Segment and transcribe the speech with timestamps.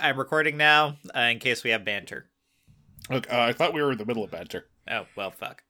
[0.00, 2.26] I'm recording now uh, in case we have banter.
[3.08, 4.66] Look, uh, I thought we were in the middle of banter.
[4.90, 5.62] Oh well, fuck.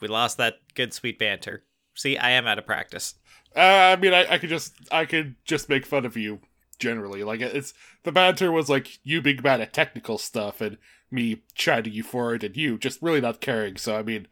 [0.00, 1.64] We lost that good sweet banter.
[1.94, 3.14] See, I am out of practice.
[3.54, 6.40] Uh, I mean, I, I could just I could just make fun of you
[6.78, 7.22] generally.
[7.24, 10.78] Like it's the banter was like you being bad at technical stuff and
[11.10, 13.76] me chiding you for it, and you just really not caring.
[13.76, 14.28] So I mean,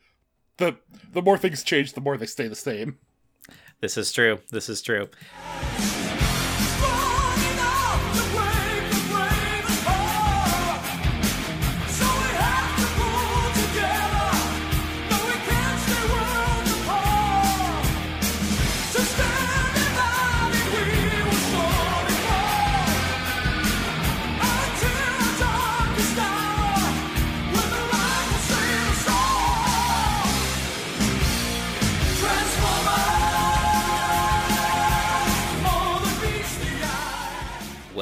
[0.57, 0.77] the
[1.13, 2.99] the more things change, the more they stay the same.
[3.81, 4.41] This is true.
[4.51, 5.09] This is true.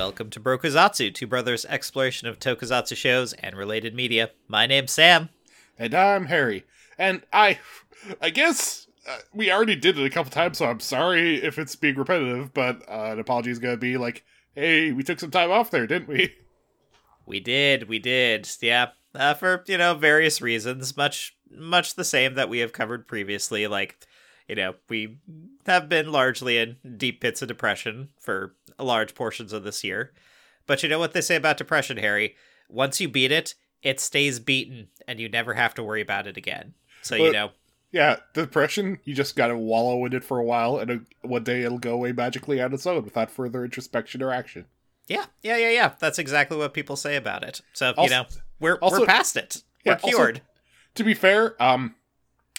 [0.01, 4.31] Welcome to Brokuzatsu, two brothers' exploration of tokusatsu shows and related media.
[4.49, 5.29] My name's Sam.
[5.79, 6.65] And I'm Harry,
[6.97, 7.59] and I,
[8.19, 11.77] I guess uh, we already did it a couple times, so I'm sorry if it's
[11.77, 12.55] being repetitive.
[12.55, 14.24] But uh, an apology is gonna be like,
[14.55, 16.35] hey, we took some time off there, didn't we?
[17.27, 18.93] We did, we did, yeah.
[19.15, 23.67] Uh, for you know various reasons, much much the same that we have covered previously.
[23.67, 23.99] Like,
[24.49, 25.19] you know, we
[25.67, 30.13] have been largely in deep pits of depression for large portions of this year.
[30.67, 32.37] But you know what they say about depression, Harry?
[32.69, 36.37] Once you beat it, it stays beaten, and you never have to worry about it
[36.37, 36.75] again.
[37.03, 37.51] So you know,
[37.93, 38.99] Yeah, depression.
[39.05, 41.95] You just gotta wallow in it for a while, and uh one day it'll go
[41.95, 44.67] away magically on its own without further introspection or action.
[45.09, 45.93] yeah, yeah, yeah, yeah.
[45.99, 47.63] That's exactly what people say about it.
[47.73, 48.27] So you know,
[48.61, 49.63] we're also- we're past it.
[49.85, 50.43] Yeah, we're also- cured.
[50.97, 51.95] To be fair, um,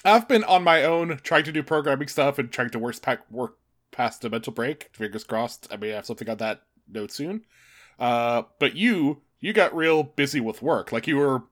[0.03, 3.29] I've been on my own trying to do programming stuff and trying to work, pack,
[3.29, 3.57] work
[3.91, 4.89] past a mental break.
[4.93, 5.67] Fingers crossed.
[5.71, 7.45] I may have something on that note soon.
[7.99, 10.91] Uh, but you, you got real busy with work.
[10.91, 11.43] Like you were,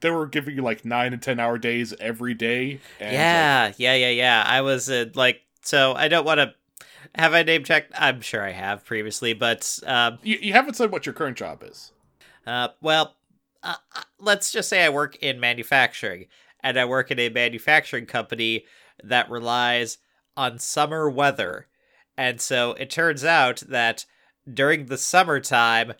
[0.00, 2.80] they were giving you like nine and ten hour days every day.
[2.98, 4.44] And yeah, yeah, yeah, yeah.
[4.46, 6.54] I was uh, like, so I don't want to
[7.14, 7.92] have I name checked.
[7.98, 11.62] I'm sure I have previously, but like, you, you haven't said what your current job
[11.62, 11.92] is.
[12.46, 13.16] uh, well,
[13.62, 16.26] uh, uh, let's just say I work in manufacturing,
[16.60, 18.64] and I work in a manufacturing company
[19.02, 19.98] that relies
[20.36, 21.66] on summer weather,
[22.16, 24.04] and so it turns out that
[24.52, 25.92] during the summertime,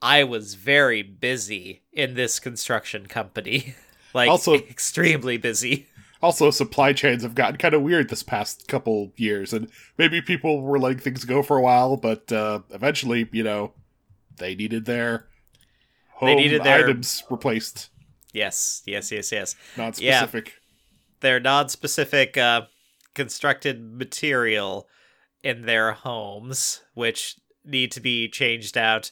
[0.00, 3.74] I was very busy in this construction company,
[4.14, 5.86] like Also- extremely busy.
[6.20, 9.68] Also, supply chains have gotten kind of weird this past couple years, and
[9.98, 13.72] maybe people were letting things go for a while, but uh, eventually, you know,
[14.36, 15.26] they needed their
[16.10, 17.90] home They needed their- items replaced,
[18.32, 19.56] Yes, yes, yes, yes.
[19.76, 20.26] not Yeah.
[21.20, 22.62] Their non-specific uh,
[23.14, 24.88] constructed material
[25.42, 29.10] in their homes, which need to be changed out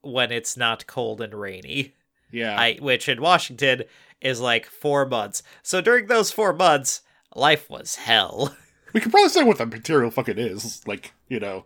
[0.00, 1.94] when it's not cold and rainy.
[2.30, 3.84] Yeah, I, which in Washington
[4.20, 5.42] is like four months.
[5.62, 7.02] So during those four months,
[7.34, 8.56] life was hell.
[8.92, 10.80] we could probably say what the material fucking is.
[10.86, 11.64] Like, you know,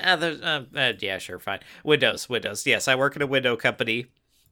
[0.00, 1.60] Uh, there's, uh, uh, yeah, sure, fine.
[1.84, 2.66] Windows, Windows.
[2.66, 4.06] Yes, I work in a window company.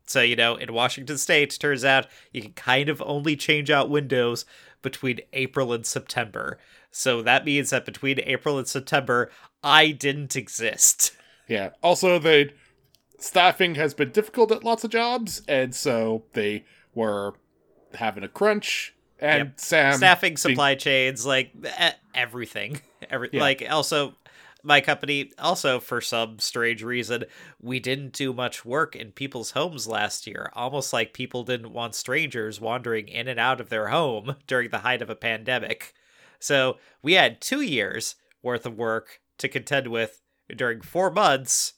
[0.06, 3.88] So, you know, in Washington state, turns out you can kind of only change out
[3.91, 4.44] windows
[4.82, 6.58] between April and September.
[6.92, 9.30] So that means that between April and September,
[9.64, 11.12] I didn't exist.
[11.48, 11.70] yeah.
[11.82, 12.53] Also, they
[13.19, 16.64] staffing has been difficult at lots of jobs, and so they
[16.94, 17.34] were
[17.94, 18.94] having a crunch.
[19.19, 19.60] And Yep.
[19.60, 22.81] Sam, Staffing, being- supply chains, like e- everything.
[23.10, 23.41] Every Yeah.
[23.41, 24.16] like also
[24.64, 27.25] my company also for some strange reason
[27.60, 31.97] we didn't do much work in people's homes last year almost like people didn't want
[31.97, 35.92] strangers wandering in and out of their home during the height of a pandemic
[36.42, 40.20] so we had 2 years worth of work to contend with
[40.56, 41.75] during 4 months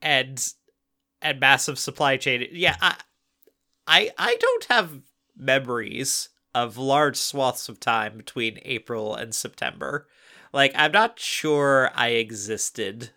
[0.00, 0.52] and
[1.20, 2.96] and massive supply chain yeah I
[3.86, 5.00] I I don't have
[5.36, 10.08] memories of large swaths of time between April and September.
[10.52, 13.10] Like I'm not sure I existed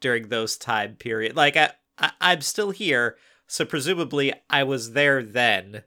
[0.00, 1.36] during those time period.
[1.36, 5.84] Like I, I I'm still here, so presumably I was there then,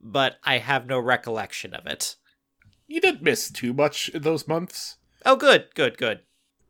[0.00, 2.16] but I have no recollection of it.
[2.86, 4.96] You didn't miss too much in those months.
[5.24, 6.20] Oh good, good, good.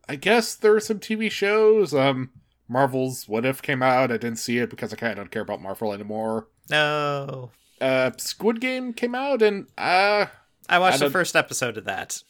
[0.09, 1.93] I guess there are some TV shows.
[1.93, 2.31] Um,
[2.67, 4.11] Marvel's What If came out.
[4.11, 6.47] I didn't see it because I kind of don't care about Marvel anymore.
[6.69, 7.51] No.
[7.79, 10.25] Uh, Squid Game came out, and uh,
[10.69, 12.23] I watched I the first episode of that.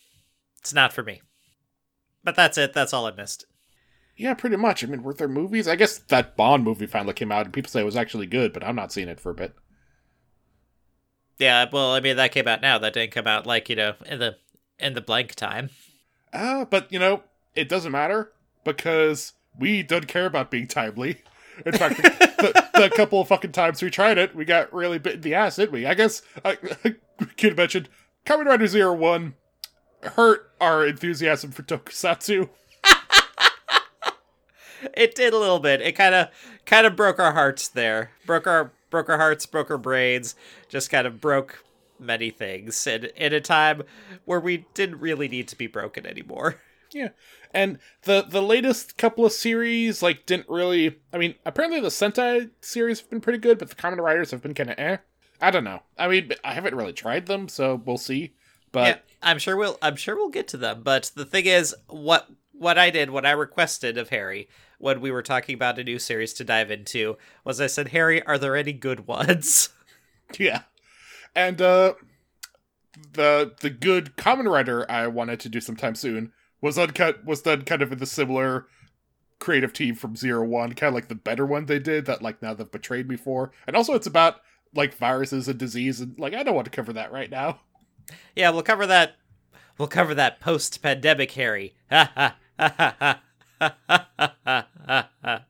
[0.59, 1.21] It's not for me.
[2.23, 2.73] But that's it.
[2.73, 3.45] That's all I missed.
[4.17, 4.83] yeah, pretty much.
[4.83, 5.67] I mean, were there movies?
[5.67, 8.51] I guess that Bond movie finally came out, and people say it was actually good,
[8.53, 9.53] but I'm not seeing it for a bit.
[11.37, 12.77] Yeah, well, I mean that came out now.
[12.77, 14.37] That didn't come out like, you know, in the
[14.79, 15.69] in the blank time.
[16.33, 17.23] Uh, but you know,
[17.55, 18.31] it doesn't matter
[18.63, 21.21] because we don't care about being timely.
[21.65, 25.15] In fact, the, the, couple of fucking times we tried it, we got really bit
[25.15, 25.87] in the ass, didn't we?
[25.87, 26.99] I guess I could
[27.41, 27.89] have mentioned
[28.25, 29.33] Kamen Rider Zero One
[30.03, 32.49] hurt our enthusiasm for Tokusatsu.
[34.93, 35.81] It did a little bit.
[35.81, 36.29] It kind of
[36.65, 38.11] kind of broke our hearts there.
[38.25, 40.35] Broke our broke our hearts, broke our brains.
[40.69, 41.63] Just kind of broke
[41.99, 43.83] many things in in a time
[44.25, 46.61] where we didn't really need to be broken anymore.
[46.93, 47.09] Yeah,
[47.53, 50.95] and the the latest couple of series like didn't really.
[51.11, 54.41] I mean, apparently the Sentai series have been pretty good, but the Kamen Riders have
[54.41, 54.95] been kind of eh.
[55.41, 55.81] I don't know.
[55.97, 58.35] I mean, I haven't really tried them, so we'll see.
[58.71, 60.81] But yeah, I'm sure we'll I'm sure we'll get to them.
[60.81, 65.11] But the thing is, what what I did, what I requested of Harry when we
[65.11, 68.55] were talking about a new series to dive into was I said, Harry, are there
[68.55, 69.69] any good ones?
[70.37, 70.63] Yeah.
[71.33, 71.93] And uh
[73.13, 77.61] the the good Kamen Rider I wanted to do sometime soon was uncut was done
[77.61, 78.67] kind of in the similar
[79.39, 82.41] creative team from Zero One, kind of like the better one they did that like
[82.41, 83.51] now they've betrayed before.
[83.65, 84.41] And also it's about
[84.75, 87.61] like viruses and disease and like I don't want to cover that right now.
[88.35, 89.15] Yeah, we'll cover that
[89.77, 91.75] we'll cover that post pandemic Harry.
[91.89, 93.21] Ha ha ha ha ha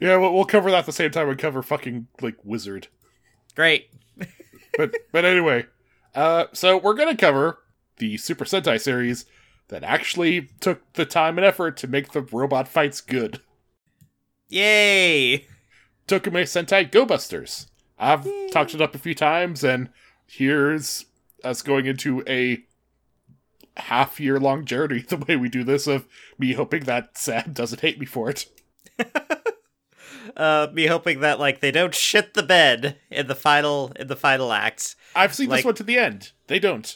[0.00, 2.88] Yeah, we'll, we'll cover that at the same time we cover fucking like Wizard.
[3.54, 3.88] Great.
[4.76, 5.66] but but anyway,
[6.14, 7.58] uh, so we're gonna cover
[7.98, 9.26] the Super Sentai series
[9.68, 13.40] that actually took the time and effort to make the robot fights good.
[14.48, 15.46] Yay!
[16.06, 17.68] Tokumei Sentai Go Busters.
[17.98, 19.88] I've talked it up a few times, and
[20.26, 21.06] here's
[21.42, 22.64] us going into a
[23.76, 26.06] half year long journey the way we do this of
[26.38, 28.46] me hoping that Sam doesn't hate me for it.
[30.36, 34.16] Uh, me hoping that like they don't shit the bed in the final in the
[34.16, 34.94] final act.
[35.14, 36.32] I've seen Like- this one to the end.
[36.48, 36.94] They don't.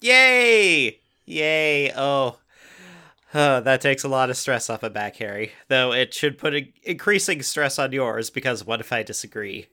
[0.00, 1.00] Yay!
[1.26, 1.92] Yay!
[1.94, 2.38] Oh.
[3.32, 5.52] That takes a lot of stress off my back, Harry.
[5.66, 9.66] Though it should put in- increasing stress on yours because what if I disagree?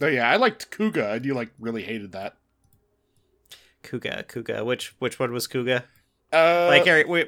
[0.00, 2.36] Oh yeah, I liked Kuuga, and you like really hated that.
[3.82, 4.64] Kuuga, Kuuga.
[4.64, 5.84] Which which one was Kuuga?
[6.32, 7.26] Uh, like Harry, we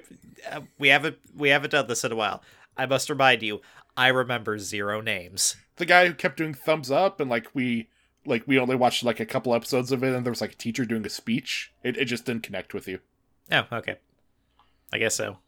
[0.51, 2.43] uh, we haven't we haven't done this in a while.
[2.77, 3.61] I must remind you,
[3.97, 5.57] I remember zero names.
[5.77, 7.89] the guy who kept doing thumbs up and like we
[8.27, 10.57] like we only watched like a couple episodes of it and there was like a
[10.57, 12.99] teacher doing a speech it, it just didn't connect with you
[13.51, 13.97] Oh, okay.
[14.93, 15.39] I guess so.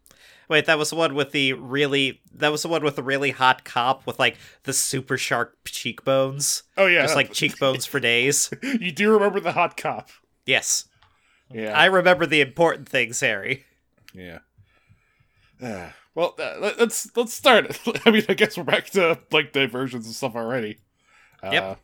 [0.49, 3.29] Wait, that was the one with the really that was the one with the really
[3.31, 6.63] hot cop with like the super sharp cheekbones.
[6.77, 8.51] oh yeah Just like cheekbones for days.
[8.63, 10.09] you do remember the hot cop
[10.45, 10.85] Yes.
[11.53, 13.65] Yeah I remember the important things, Harry.
[14.13, 14.39] yeah
[15.61, 19.51] Uh, well uh, let- let's let's start i mean i guess we're back to like
[19.51, 20.77] diversions and stuff already
[21.41, 21.79] uh, Yep.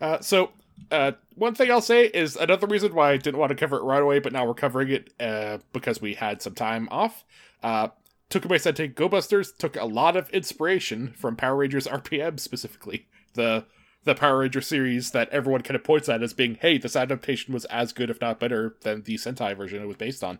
[0.00, 0.50] uh, so
[0.90, 3.82] uh, one thing I'll say is another reason why I didn't want to cover it
[3.82, 7.22] right away, but now we're covering it uh, because we had some time off.
[7.62, 7.88] Uh,
[8.30, 13.06] Tokumei Sentai Go Busters took a lot of inspiration from Power Rangers RPM specifically.
[13.34, 13.66] The
[14.04, 17.52] the Power Ranger series that everyone kind of points at as being, hey, this adaptation
[17.52, 20.38] was as good, if not better, than the Sentai version it was based on.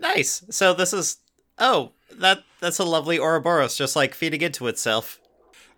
[0.00, 0.44] Nice.
[0.50, 1.18] So this is
[1.58, 5.20] oh, that that's a lovely Ouroboros just like feeding into itself.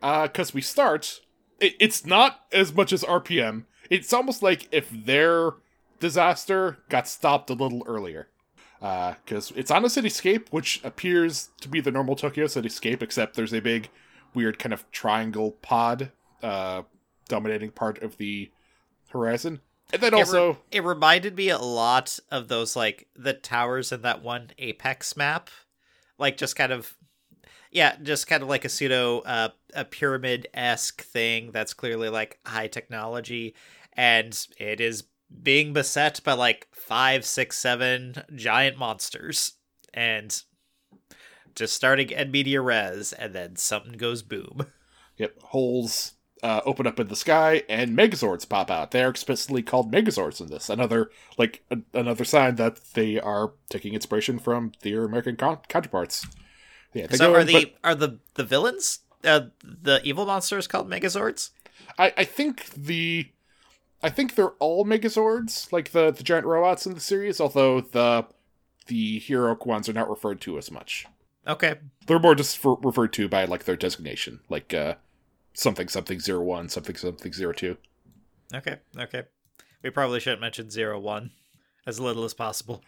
[0.03, 1.21] Uh, because we start
[1.59, 5.51] it, it's not as much as rpm it's almost like if their
[5.99, 8.29] disaster got stopped a little earlier
[8.81, 13.37] Uh, because it's on a cityscape which appears to be the normal tokyo cityscape except
[13.37, 13.91] there's a big
[14.33, 16.11] weird kind of triangle pod
[16.43, 16.83] uh,
[17.29, 18.51] dominating part of the
[19.11, 19.61] horizon.
[19.93, 23.91] And then It re- also it reminded me a lot of those like the towers
[23.93, 25.51] in that one Apex map,
[26.19, 26.97] like just kind of,
[27.73, 32.39] yeah, just kind of like a pseudo uh, a pyramid esque thing that's clearly like
[32.47, 33.55] high technology,
[33.95, 35.05] and it is
[35.43, 39.55] being beset by like five, six, seven giant monsters,
[39.93, 40.43] and
[41.57, 44.67] just starting at media res, and then something goes boom.
[45.17, 48.91] Yep, holes uh, open up in the sky and Megazords pop out.
[48.91, 50.69] They're explicitly called Megazords in this.
[50.69, 56.27] Another like a- another sign that they are taking inspiration from their American con- counterparts.
[56.95, 60.89] Yeah, they so are the but are the the villains uh, the evil monsters called
[60.91, 61.51] Megazords?
[61.99, 63.29] I, I think the
[64.03, 67.41] I think they're all Megazords, like the the giant robots in the series.
[67.41, 68.27] Although the
[68.87, 71.07] the heroic ones are not referred to as much.
[71.47, 74.95] Okay, They're more just for, referred to by like their designation, like uh,
[75.53, 77.77] something something zero one, something something zero two.
[78.55, 79.25] Okay, okay.
[79.83, 81.31] We probably shouldn't mention zero one
[81.87, 82.83] as little as possible.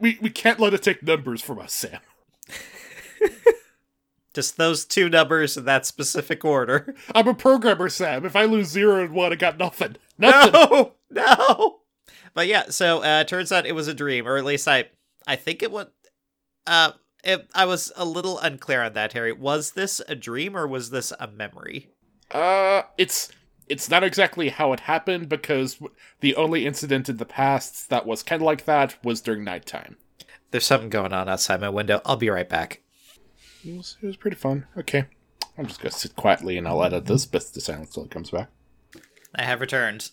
[0.00, 2.00] We we can't let it take numbers from us, Sam.
[4.34, 6.94] Just those two numbers in that specific order.
[7.14, 8.26] I'm a programmer, Sam.
[8.26, 9.96] If I lose zero and one, I got nothing.
[10.18, 10.52] Nothing.
[10.52, 11.78] No, no.
[12.34, 14.90] But yeah, so uh turns out it was a dream, or at least I,
[15.26, 15.86] I think it was.
[16.66, 16.92] Uh,
[17.24, 19.32] it, I was a little unclear on that, Harry.
[19.32, 21.90] Was this a dream or was this a memory?
[22.30, 23.30] Uh, it's
[23.68, 25.78] it's not exactly how it happened because
[26.20, 29.96] the only incident in the past that was kind of like that was during nighttime.
[30.50, 32.00] There's something going on outside my window.
[32.04, 32.82] I'll be right back.
[33.64, 34.66] It was, it was pretty fun.
[34.76, 35.06] Okay,
[35.58, 38.30] I'm just gonna sit quietly and I'll edit this bit to silence till it comes
[38.30, 38.48] back.
[39.34, 40.10] I have returned.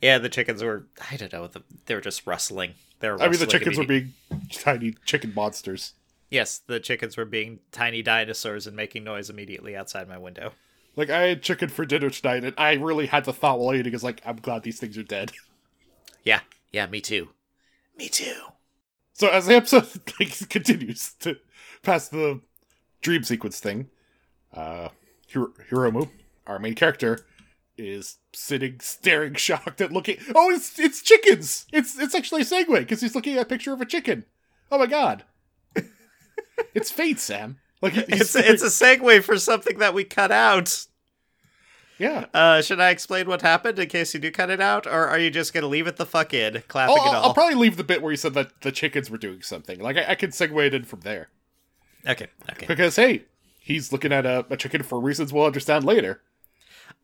[0.00, 0.86] Yeah, the chickens were.
[1.10, 1.46] I don't know.
[1.46, 2.74] The, they were just rustling.
[3.00, 3.20] They were.
[3.20, 4.14] I mean, the chickens were being
[4.50, 5.94] tiny chicken monsters.
[6.30, 10.52] Yes, the chickens were being tiny dinosaurs and making noise immediately outside my window.
[10.96, 13.94] Like I had chicken for dinner tonight, and I really had the thought while eating
[13.94, 15.32] is like, I'm glad these things are dead.
[16.24, 16.38] Yeah,
[16.70, 17.30] yeah, me too.
[17.96, 18.36] Me too.
[19.12, 19.88] So as the episode
[20.20, 21.36] like, continues to
[21.82, 22.40] pass the
[23.00, 23.88] dream sequence thing,
[24.54, 24.90] uh,
[25.26, 26.08] Hiro- Hiromu,
[26.46, 27.26] our main character,
[27.76, 30.18] is sitting, staring, shocked at looking.
[30.32, 31.66] Oh, it's it's chickens.
[31.72, 34.24] It's it's actually a segue because he's looking at a picture of a chicken.
[34.70, 35.24] Oh my god,
[36.72, 37.58] it's fate, Sam.
[37.82, 40.86] Like he- he's It's it's a segue for something that we cut out.
[41.98, 42.26] yeah.
[42.32, 45.18] Uh, should I explain what happened in case you do cut it out, or are
[45.18, 47.24] you just gonna leave it the fuck in, clapping I'll, it all?
[47.26, 49.78] I'll probably leave the bit where you said that the chickens were doing something.
[49.80, 51.28] Like I, I can segue it in from there
[52.06, 52.66] Okay, okay.
[52.66, 53.24] because hey,
[53.60, 56.22] he's looking at a, a chicken for reasons we'll understand later.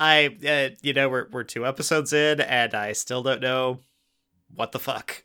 [0.01, 3.81] I, uh, you know, we're we're two episodes in, and I still don't know
[4.55, 5.23] what the fuck.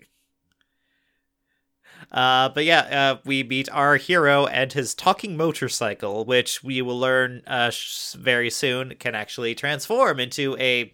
[2.14, 7.00] Uh, but yeah, uh, we meet our hero and his talking motorcycle, which we will
[7.00, 10.94] learn uh, sh- very soon can actually transform into a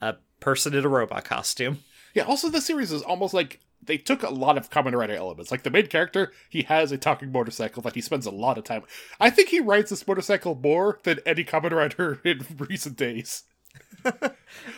[0.00, 1.80] a person in a robot costume.
[2.14, 5.50] Yeah, also the series is almost like they took a lot of Kamen Rider elements.
[5.50, 8.64] Like the main character, he has a talking motorcycle that he spends a lot of
[8.64, 8.82] time.
[9.18, 13.44] I think he rides this motorcycle more than any Kamen Rider in recent days.
[14.02, 14.14] There's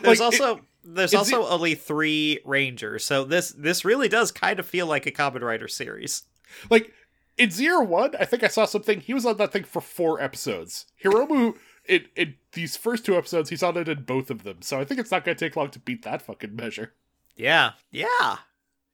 [0.02, 4.66] Like, also there's it's- also only three rangers, so this this really does kind of
[4.66, 6.22] feel like a Kamen Rider series.
[6.70, 6.92] Like
[7.36, 9.00] in Zero One, I think I saw something.
[9.00, 10.86] He was on that thing for four episodes.
[11.02, 11.54] Hiromu,
[11.86, 14.62] in in these first two episodes, he's on it in both of them.
[14.62, 16.92] So I think it's not going to take long to beat that fucking measure.
[17.36, 18.36] Yeah, yeah,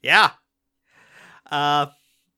[0.02, 0.30] yeah.
[1.50, 1.86] Uh,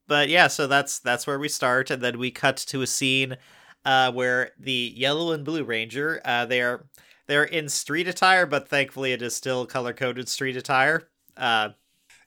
[0.09, 3.37] but yeah, so that's that's where we start, and then we cut to a scene,
[3.85, 6.87] uh, where the yellow and blue ranger, uh, they are
[7.33, 11.09] they're in street attire, but thankfully it is still color coded street attire.
[11.35, 11.71] Uh,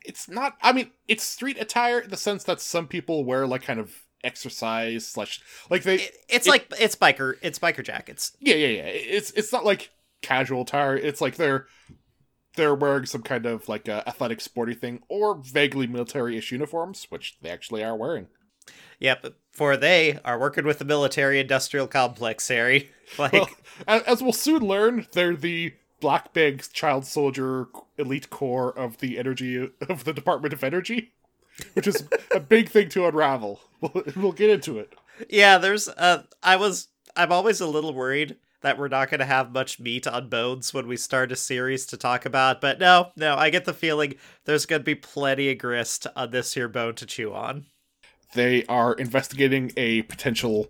[0.03, 0.57] It's not.
[0.63, 3.93] I mean, it's street attire in the sense that some people wear like kind of
[4.23, 5.95] exercise slash like they.
[5.97, 8.35] it, it's It- like it's biker, it's biker jackets.
[8.39, 8.85] Yeah, yeah, yeah.
[8.87, 9.91] It's it's not like
[10.23, 10.97] casual attire.
[10.97, 11.67] It's like they're
[12.55, 17.37] they're wearing some kind of like uh, athletic sporty thing or vaguely military-ish uniforms, which
[17.43, 18.27] they actually are wearing.
[18.99, 22.89] Yep, for they are working with the military industrial complex, Harry.
[23.19, 23.49] Like, Well,
[23.87, 27.67] as we'll soon learn, they're the Black Bag Child Soldier
[27.99, 31.11] Elite Corps of the Energy of the Department of Energy,
[31.73, 32.03] which is
[32.33, 33.61] a big thing to unravel.
[33.79, 34.95] We'll, we'll get into it.
[35.29, 39.25] Yeah, there's uh I was I'm always a little worried that we're not going to
[39.25, 43.11] have much meat on bones when we start a series to talk about, but no,
[43.15, 46.67] no, I get the feeling there's going to be plenty of grist on this here
[46.67, 47.67] bone to chew on.
[48.35, 50.67] They are investigating a potential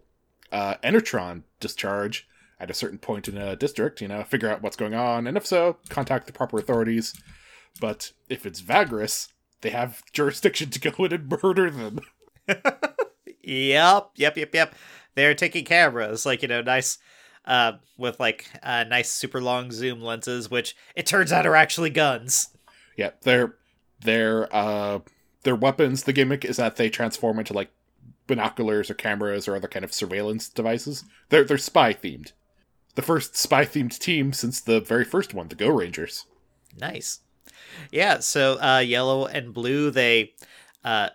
[0.52, 2.28] uh, Enetron discharge
[2.60, 5.36] at a certain point in a district, you know, figure out what's going on, and
[5.36, 7.14] if so, contact the proper authorities.
[7.82, 9.28] But if it's Vaglass,
[9.62, 12.00] they have jurisdiction to go in and murder them.
[13.46, 14.76] Yep, yep, yep, yep.
[15.14, 16.98] They're taking cameras, like, you know, nice
[17.48, 21.92] uh with like uh nice super long zoom lenses which it turns out are actually
[21.92, 22.50] guns.
[22.98, 23.54] Yeah, their
[24.02, 25.00] their uh
[25.46, 26.04] their weapons.
[26.04, 27.72] The gimmick is that they transform into like
[28.28, 31.06] binoculars or cameras or other kind of surveillance devices.
[31.30, 32.34] They're they're spy themed.
[32.96, 36.26] The first spy themed team since the very first one, the Go Rangers.
[36.78, 37.22] Nice.
[37.92, 40.34] Yeah, so uh yellow and blue they
[40.84, 41.10] uh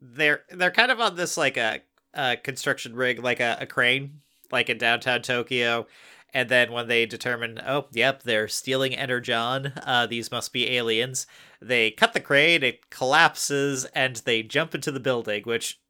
[0.00, 1.80] they're they're kind of on this like a,
[2.14, 4.20] a construction rig like a, a crane
[4.52, 5.86] like in downtown Tokyo
[6.32, 11.26] and then when they determine oh yep they're stealing energon uh these must be aliens
[11.60, 15.80] they cut the crane it collapses and they jump into the building which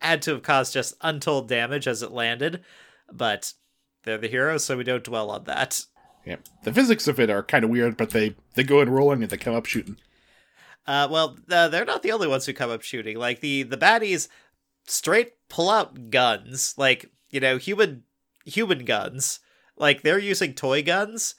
[0.00, 2.62] had to have caused just untold damage as it landed
[3.12, 3.52] but
[4.04, 5.84] they're the heroes so we don't dwell on that
[6.24, 9.22] Yeah, the physics of it are kind of weird, but they they go in rolling
[9.22, 9.96] and they come up shooting.
[10.86, 13.16] Uh, well, uh, they're not the only ones who come up shooting.
[13.16, 14.28] Like the the baddies,
[14.86, 18.04] straight pull out guns, like you know, human
[18.44, 19.40] human guns.
[19.80, 21.34] Like they're using toy guns.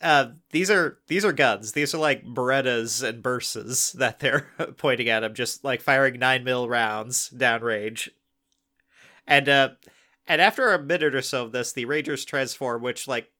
[0.00, 1.72] Uh, these are these are guns.
[1.72, 6.42] These are like Berettas and Bersas that they're pointing at him, just like firing nine
[6.42, 8.08] mil rounds downrange.
[9.26, 9.68] And uh,
[10.26, 13.30] and after a minute or so of this, the Rangers transform, which like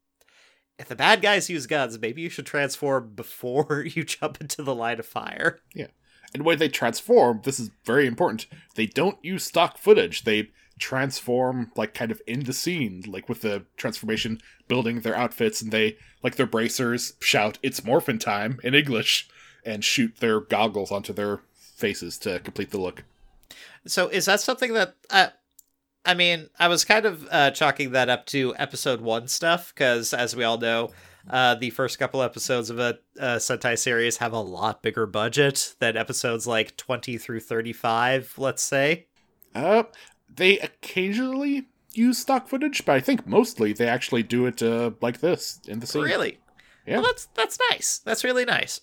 [0.78, 4.74] if the bad guys use guns, maybe you should transform before you jump into the
[4.74, 5.60] line of fire.
[5.74, 5.88] Yeah.
[6.34, 8.46] And when they transform, this is very important.
[8.74, 10.24] They don't use stock footage.
[10.24, 15.62] They transform like kind of in the scene, like with the transformation building their outfits,
[15.62, 19.28] and they like their bracers shout "It's morphin time" in English
[19.64, 23.04] and shoot their goggles onto their faces to complete the look.
[23.86, 25.28] So is that something that uh,
[26.06, 30.14] I mean, I was kind of uh, chalking that up to episode one stuff because,
[30.14, 30.90] as we all know,
[31.28, 35.74] uh, the first couple episodes of a, a Sentai series have a lot bigger budget
[35.80, 38.34] than episodes like twenty through thirty-five.
[38.38, 39.06] Let's say.
[39.52, 39.82] Uh,
[40.36, 45.20] they occasionally use stock footage, but I think mostly they actually do it uh, like
[45.20, 46.02] this in the scene.
[46.02, 46.38] Really?
[46.86, 46.96] Yeah.
[46.98, 47.98] Well, that's that's nice.
[47.98, 48.80] That's really nice.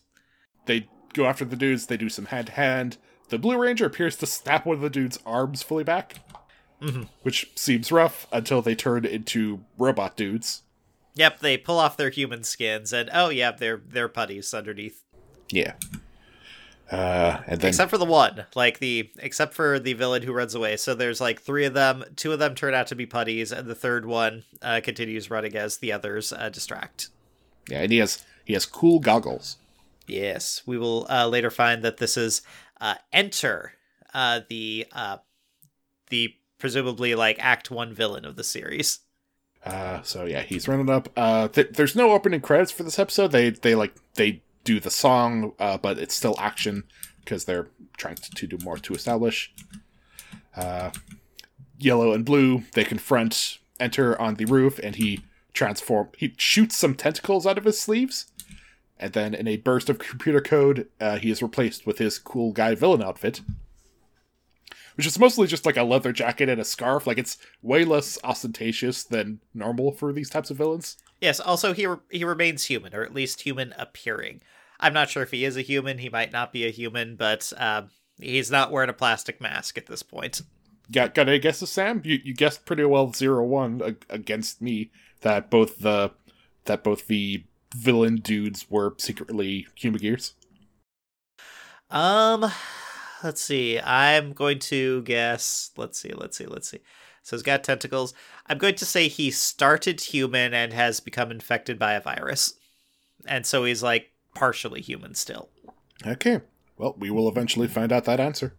[0.65, 1.86] They go after the dudes.
[1.88, 2.98] They do some hand to hand.
[3.29, 6.15] The Blue Ranger appears to snap one of the dude's arms fully back,
[6.81, 7.07] Mhm.
[7.22, 10.63] which seems rough until they turn into robot dudes.
[11.15, 15.03] Yep, they pull off their human skins, and oh yeah, they're they're putties underneath.
[15.51, 15.74] Yeah.
[16.93, 20.53] Uh, and then except for the one, like the except for the villain who runs
[20.53, 20.77] away.
[20.77, 22.03] So there's like three of them.
[22.15, 25.55] Two of them turn out to be putties, and the third one uh, continues running
[25.55, 27.09] as the others uh, distract.
[27.67, 29.57] yeah, and he has he has cool goggles.
[30.05, 32.43] Yes, we will uh, later find that this is
[32.79, 33.73] uh, Enter,
[34.13, 35.17] uh, the uh,
[36.09, 39.00] the presumably like Act One villain of the series.
[39.65, 41.09] Uh, so yeah, he's running up.
[41.17, 43.31] Uh, th- there's no opening credits for this episode.
[43.31, 46.84] They they like they do the song, uh, but it's still action
[47.24, 47.67] because they're
[47.98, 49.53] trying to, to do more to establish.
[50.55, 50.91] Uh,
[51.77, 55.22] yellow and blue they confront enter on the roof, and he
[55.53, 56.10] transform.
[56.17, 58.27] He shoots some tentacles out of his sleeves,
[58.98, 62.51] and then in a burst of computer code, uh, he is replaced with his cool
[62.51, 63.41] guy villain outfit.
[64.96, 67.08] Which is mostly just like a leather jacket and a scarf.
[67.08, 70.98] Like it's way less ostentatious than normal for these types of villains.
[71.24, 71.39] Yes.
[71.39, 74.42] Also, he re- he remains human, or at least human appearing.
[74.82, 76.00] I'm not sure if he is a human.
[76.00, 77.84] He might not be a human, but uh,
[78.20, 80.42] he's not wearing a plastic mask at this point.
[80.92, 82.01] Got got any guesses, Sam?
[82.03, 86.12] You you guessed pretty well zero one ag- against me that both the
[86.65, 90.34] that both the villain dudes were secretly human gears.
[91.89, 92.52] Um,
[93.24, 93.80] let's see.
[93.80, 95.71] I'm going to guess.
[95.78, 96.12] Let's see.
[96.12, 96.47] Let's see.
[96.47, 96.82] Let's see.
[97.23, 98.13] So he's got tentacles.
[98.47, 102.53] I'm going to say he started human and has become infected by a virus,
[103.25, 105.49] and so he's like partially human still.
[106.05, 106.41] Okay.
[106.77, 108.55] Well, we will eventually find out that answer.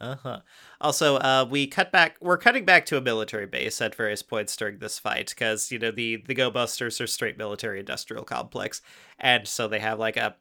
[0.00, 0.40] Uh huh.
[0.80, 2.16] Also, uh, we cut back.
[2.20, 5.78] We're cutting back to a military base at various points during this fight because you
[5.80, 8.80] know the the Go Busters are straight military industrial complex,
[9.18, 10.36] and so they have like a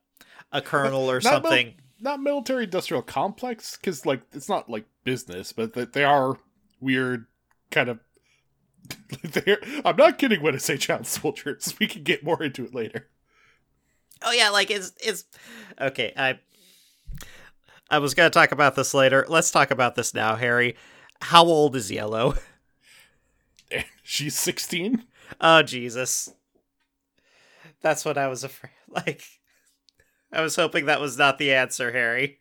[0.51, 1.73] a colonel or Not mil- something.
[1.99, 6.37] not military industrial complex, because like it's not like business, but th- they are
[6.79, 7.25] weird
[7.71, 7.99] kind of.
[9.85, 11.73] I'm not kidding when I say child soldiers.
[11.79, 13.07] We can get more into it later.
[14.23, 15.25] Oh yeah, like it's it's
[15.79, 16.13] okay.
[16.15, 16.39] I
[17.89, 19.25] I was gonna talk about this later.
[19.27, 20.75] Let's talk about this now, Harry.
[21.21, 22.35] How old is Yellow?
[24.03, 25.03] She's 16.
[25.41, 26.33] Oh Jesus,
[27.81, 28.71] that's what I was afraid.
[28.89, 29.21] Like,
[30.31, 32.39] I was hoping that was not the answer, Harry.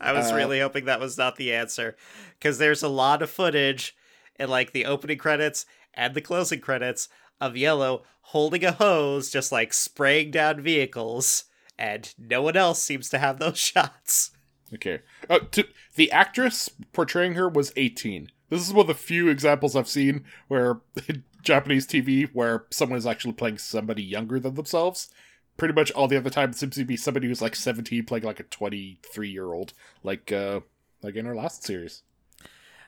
[0.00, 1.96] I was Uh, really hoping that was not the answer
[2.38, 3.96] because there's a lot of footage
[4.42, 7.08] in like the opening credits and the closing credits
[7.40, 11.44] of Yellow holding a hose, just like spraying down vehicles,
[11.78, 14.32] and no one else seems to have those shots.
[14.74, 15.00] Okay.
[15.28, 18.30] Uh, to, the actress portraying her was 18.
[18.48, 22.98] This is one of the few examples I've seen where in Japanese TV where someone
[22.98, 25.10] is actually playing somebody younger than themselves.
[25.56, 28.24] Pretty much all the other time it seems to be somebody who's like 17 playing
[28.24, 30.60] like a 23 year old, like uh,
[31.02, 32.02] like in her last series.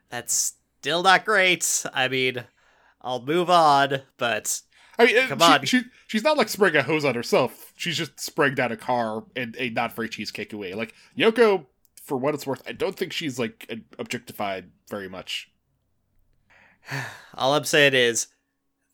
[0.09, 0.55] That's
[0.85, 1.87] still not great.
[1.95, 2.45] I mean,
[3.01, 4.61] I'll move on, but
[4.99, 5.65] I mean, uh, Come she, on.
[5.65, 7.73] She, she's not like spraying a hose on herself.
[7.75, 10.75] She's just spraying down a car and a not very cheesecake way.
[10.75, 11.65] Like Yoko,
[12.03, 13.67] for what it's worth, I don't think she's like
[13.99, 15.51] objectified very much.
[17.35, 18.27] all I'm saying is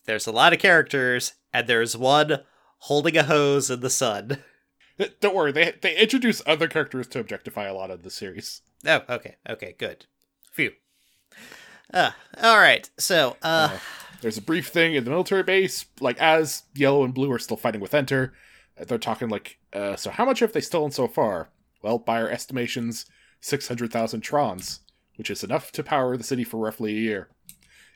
[0.05, 2.43] there's a lot of characters, and there's one
[2.83, 4.39] holding a hose in the sun.
[5.21, 8.63] Don't worry, they they introduce other characters to objectify a lot of the series.
[8.87, 10.07] Oh, okay, okay, good.
[10.53, 10.71] Phew.
[11.93, 12.11] Uh,
[12.43, 12.89] all right.
[12.99, 13.79] So, uh, Uh,
[14.21, 17.57] There's a brief thing in the military base, like as Yellow and Blue are still
[17.57, 18.33] fighting with Enter,
[18.81, 21.49] uh, they're talking like, uh, so how much have they stolen so far?
[21.83, 23.07] Well, by our estimations,
[23.41, 24.81] six hundred thousand trons,
[25.17, 27.29] which is enough to power the city for roughly a year.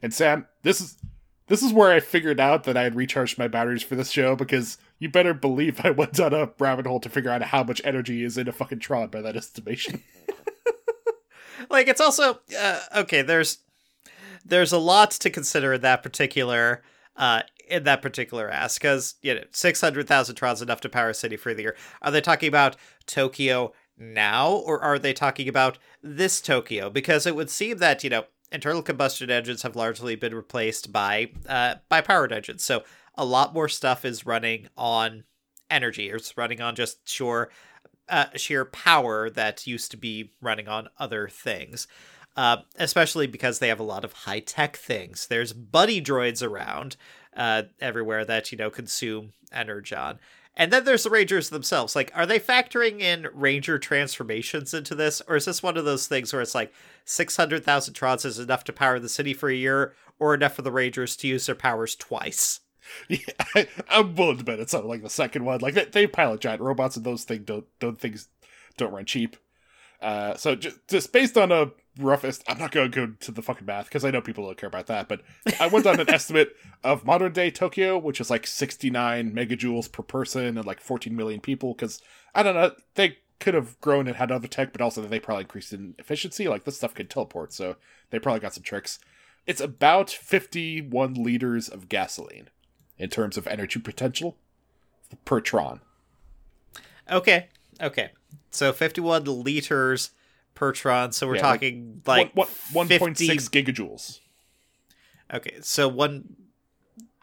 [0.03, 0.97] And Sam, this is
[1.49, 4.35] this is where I figured out that I had recharged my batteries for this show
[4.35, 7.83] because you better believe I went down a rabbit hole to figure out how much
[7.85, 10.03] energy is in a fucking tron by that estimation.
[11.69, 13.21] like it's also uh, okay.
[13.23, 13.59] There's
[14.45, 16.83] there's a lot to consider in that particular
[17.17, 21.11] uh in that particular ask because you know six hundred thousand trons enough to power
[21.11, 21.77] a city for the year.
[22.03, 22.77] Are they talking about
[23.07, 26.91] Tokyo now, or are they talking about this Tokyo?
[26.91, 31.31] Because it would seem that, you know, internal combustion engines have largely been replaced by
[31.49, 32.65] uh, by powered engines.
[32.65, 35.25] So a lot more stuff is running on
[35.71, 37.51] energy, or it's running on just sure
[38.09, 41.87] uh, sheer power that used to be running on other things.
[42.37, 45.29] Uh, especially because they have a lot of high tech things.
[45.29, 46.97] There's buddy droids around
[47.37, 50.19] uh, everywhere that you know consume energon,
[50.57, 51.97] and then there's the Rangers themselves.
[51.97, 56.07] Like, are they factoring in Ranger transformations into this, or is this one of those
[56.07, 56.73] things where it's like
[57.05, 60.55] six hundred thousand trons is enough to power the city for a year, or enough
[60.55, 62.61] for the Rangers to use their powers twice?
[63.09, 63.19] Yeah,
[63.55, 65.61] I, I'm willing to bet it's something like the second one.
[65.61, 68.29] Like they, they pilot giant robots, and those things don't don't things
[68.77, 69.39] don't run cheap.
[70.03, 73.43] Uh, so just, just based on a roughest, I'm not going to go to the
[73.43, 75.09] fucking math because I know people don't care about that.
[75.09, 75.23] But
[75.61, 80.03] I went on an estimate of modern day Tokyo, which is like 69 megajoules per
[80.03, 81.75] person and like 14 million people.
[81.75, 82.01] Because
[82.35, 85.43] I don't know, they could have grown and had other tech, but also they probably
[85.43, 86.49] increased in efficiency.
[86.49, 87.77] Like this stuff can teleport, so
[88.11, 88.99] they probably got some tricks.
[89.47, 92.49] It's about 51 liters of gasoline
[92.99, 94.37] in terms of energy potential
[95.25, 95.81] per tron.
[97.11, 97.49] Okay,
[97.81, 98.11] okay.
[98.51, 100.11] So 51 liters
[100.55, 101.13] per tron.
[101.13, 102.49] So we're Yeah, talking like One-
[102.89, 104.21] 50 1.6 gigajoules.
[105.33, 106.37] Okay, so one,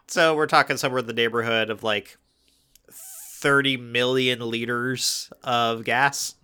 [0.08, 2.18] so we're talking somewhere in the neighborhood of like
[2.92, 6.36] thirty million liters of gas.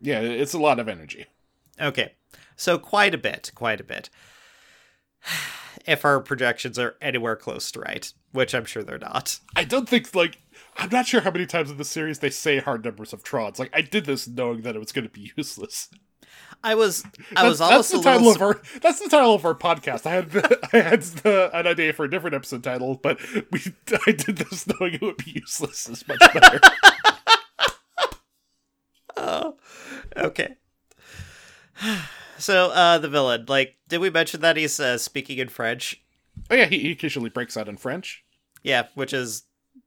[0.00, 1.26] Yeah, it's a lot of energy.
[1.80, 2.12] Okay,
[2.56, 4.10] so quite a bit, quite a bit.
[5.86, 9.38] If our projections are anywhere close to right, which I'm sure they're not.
[9.54, 10.36] I don't think like
[10.78, 13.58] I'm not sure how many times in the series they say hard numbers of trons.
[13.58, 15.88] Like I did this knowing that it was going to be useless.
[16.64, 18.50] I was, I That's, was almost that's the title little.
[18.50, 20.06] of our that's the title of our podcast.
[20.06, 23.20] I had the, I had the, an idea for a different episode title, but
[23.52, 23.60] we
[24.06, 25.88] I did this knowing it would be useless.
[25.88, 26.60] Is much better.
[29.18, 29.56] Oh,
[30.14, 30.56] okay.
[32.38, 36.02] So, uh, the villain, like, did we mention that he's uh, speaking in French?
[36.50, 38.24] oh yeah, he, he occasionally breaks out in French.
[38.62, 39.44] Yeah, which is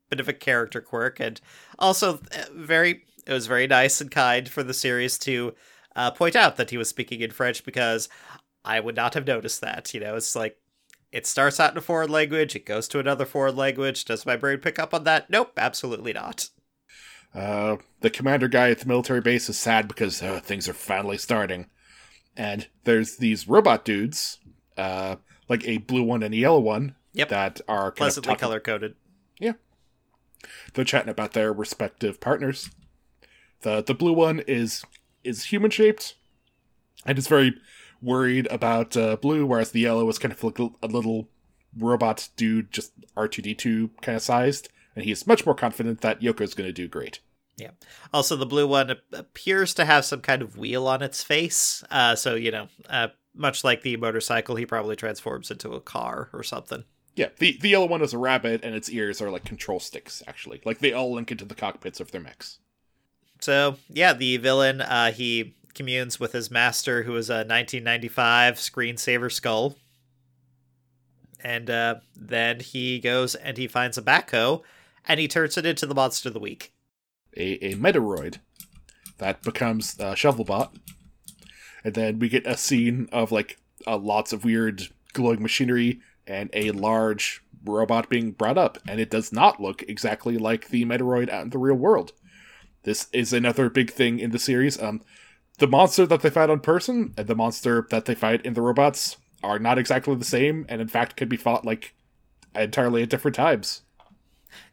[0.09, 1.39] bit of a character quirk, and
[1.77, 3.03] also uh, very.
[3.27, 5.53] It was very nice and kind for the series to
[5.95, 8.09] uh, point out that he was speaking in French because
[8.65, 9.93] I would not have noticed that.
[9.93, 10.57] You know, it's like
[11.11, 14.05] it starts out in a foreign language, it goes to another foreign language.
[14.05, 15.29] Does my brain pick up on that?
[15.29, 16.49] Nope, absolutely not.
[17.35, 21.17] Uh, the commander guy at the military base is sad because uh, things are finally
[21.17, 21.67] starting.
[22.35, 24.39] And there's these robot dudes,
[24.77, 25.17] uh,
[25.47, 27.29] like a blue one and a yellow one, Yep.
[27.29, 28.95] that are kind Pleasantly color coded.
[30.73, 32.69] They're chatting about their respective partners.
[33.61, 34.83] the The blue one is
[35.23, 36.15] is human shaped,
[37.05, 37.55] and is very
[38.01, 41.27] worried about uh, blue, whereas the yellow is kind of like a little
[41.77, 46.01] robot dude, just R two D two kind of sized, and he's much more confident
[46.01, 47.19] that Yoko's going to do great.
[47.57, 47.71] Yeah.
[48.13, 51.83] Also, the blue one appears to have some kind of wheel on its face.
[51.91, 56.29] Uh, so, you know, uh, much like the motorcycle, he probably transforms into a car
[56.31, 56.85] or something.
[57.19, 60.23] Yeah, the the yellow one is a rabbit, and its ears are like control sticks.
[60.25, 62.59] Actually, like they all link into the cockpits of their mechs.
[63.41, 69.29] So, yeah, the villain, uh, he communes with his master, who is a 1995 screensaver
[69.29, 69.75] skull.
[71.43, 74.61] And uh, then he goes and he finds a backhoe,
[75.05, 76.71] and he turns it into the monster of the week.
[77.35, 78.37] A a Metaloid
[79.17, 80.69] that becomes uh, Shovelbot,
[81.83, 86.49] and then we get a scene of like uh, lots of weird glowing machinery and
[86.53, 91.29] a large robot being brought up, and it does not look exactly like the Metaloid
[91.29, 92.13] out in the real world.
[92.83, 94.81] This is another big thing in the series.
[94.81, 95.01] Um,
[95.57, 98.61] the monster that they fight on person and the monster that they fight in the
[98.61, 101.93] robots are not exactly the same, and in fact could be fought like
[102.55, 103.81] entirely at different times.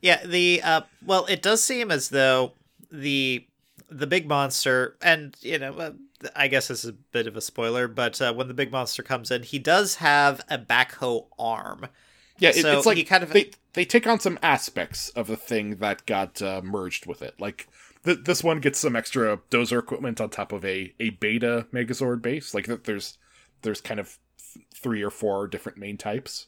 [0.01, 2.53] Yeah, the uh well, it does seem as though
[2.91, 3.47] the
[3.89, 5.91] the big monster and you know, uh,
[6.35, 9.03] I guess this is a bit of a spoiler, but uh, when the big monster
[9.03, 11.87] comes in, he does have a backhoe arm.
[12.39, 15.27] Yeah, it, So it's like he kind of- they they take on some aspects of
[15.27, 17.35] the thing that got uh, merged with it.
[17.39, 17.69] Like
[18.05, 22.23] th- this one gets some extra dozer equipment on top of a a beta Megazord
[22.23, 22.55] base.
[22.55, 23.19] Like th- there's
[23.63, 24.19] there's kind of
[24.55, 26.47] th- three or four different main types.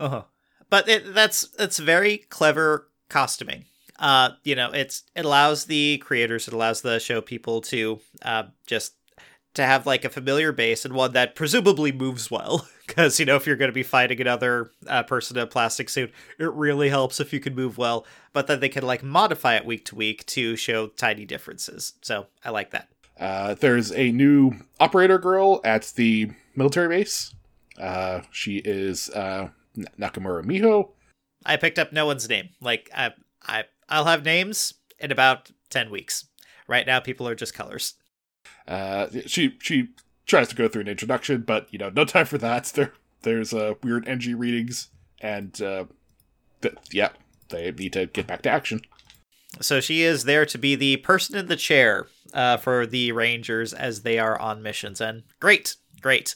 [0.00, 0.22] Uh-huh.
[0.70, 3.66] But it, that's that's very clever costuming.
[3.98, 8.44] Uh, you know, it's it allows the creators, it allows the show people to uh
[8.66, 8.94] just
[9.54, 12.66] to have like a familiar base and one that presumably moves well.
[12.84, 15.88] Because you know, if you're going to be fighting another uh, person in a plastic
[15.88, 18.04] suit, it really helps if you can move well.
[18.34, 21.94] But then they can like modify it week to week to show tiny differences.
[22.02, 22.88] So I like that.
[23.18, 27.32] Uh, there's a new operator girl at the military base.
[27.80, 29.48] Uh, she is uh,
[29.98, 30.90] Nakamura Miho.
[31.46, 32.50] I picked up no one's name.
[32.60, 33.12] Like I,
[33.46, 36.26] I, I'll have names in about ten weeks.
[36.66, 37.94] Right now, people are just colors.
[38.66, 39.88] Uh, she she
[40.26, 42.72] tries to go through an introduction, but you know, no time for that.
[42.74, 44.88] There there's uh, weird NG readings,
[45.20, 45.84] and uh,
[46.60, 47.10] th- yeah,
[47.50, 48.80] they need to get back to action.
[49.60, 53.72] So she is there to be the person in the chair uh, for the Rangers
[53.72, 55.00] as they are on missions.
[55.00, 56.34] And great, great.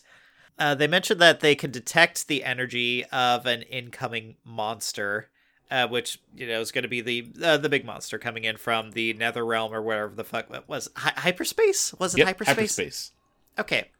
[0.58, 5.28] Uh, they mentioned that they can detect the energy of an incoming monster,
[5.70, 8.56] uh, which you know is going to be the uh, the big monster coming in
[8.56, 11.92] from the Nether Realm or whatever the fuck it was Hy- hyperspace.
[11.94, 12.56] Was it Yep, hyperspace?
[12.56, 13.12] hyperspace.
[13.58, 13.90] Okay.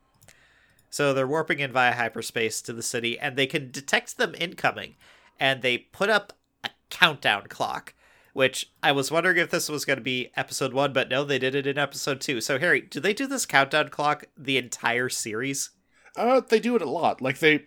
[0.91, 4.95] So they're warping in via hyperspace to the city, and they can detect them incoming,
[5.39, 6.33] and they put up
[6.65, 7.93] a countdown clock.
[8.33, 11.39] Which I was wondering if this was going to be episode one, but no, they
[11.39, 12.43] did it in episode two.
[12.43, 15.71] So Harry, do they do this countdown clock the entire series?
[16.15, 17.23] Uh, they do it a lot.
[17.23, 17.65] Like they.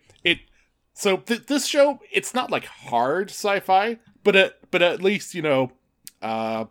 [0.99, 5.41] So th- this show, it's not like hard sci-fi, but at but at least you
[5.41, 5.71] know,
[6.21, 6.65] uh,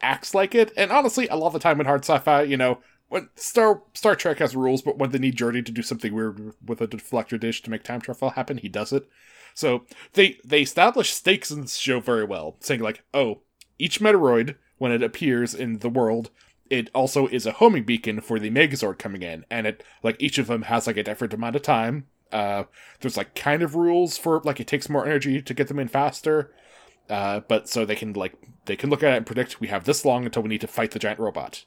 [0.00, 0.72] acts like it.
[0.76, 4.14] And honestly, a lot of the time in hard sci-fi, you know, when Star Star
[4.14, 7.40] Trek has rules, but when they need Geordi to do something weird with a deflector
[7.40, 9.08] dish to make time travel happen, he does it.
[9.52, 13.40] So they they establish stakes in this show very well, saying like, oh,
[13.80, 16.30] each Metaloid when it appears in the world,
[16.70, 20.38] it also is a homing beacon for the Megazord coming in, and it like each
[20.38, 22.06] of them has like a different amount of time.
[22.32, 22.64] Uh,
[23.00, 25.88] there's like kind of rules for like it takes more energy to get them in
[25.88, 26.52] faster.
[27.08, 28.34] Uh, but so they can like
[28.64, 30.66] they can look at it and predict we have this long until we need to
[30.66, 31.64] fight the giant robot.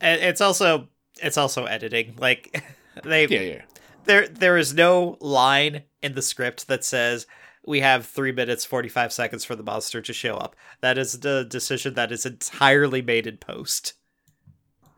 [0.00, 0.88] And it's also
[1.22, 2.16] it's also editing.
[2.18, 2.62] Like
[3.02, 3.62] they Yeah, yeah.
[4.04, 7.26] there there is no line in the script that says
[7.66, 10.56] we have three minutes forty five seconds for the monster to show up.
[10.80, 13.94] That is the decision that is entirely made in post.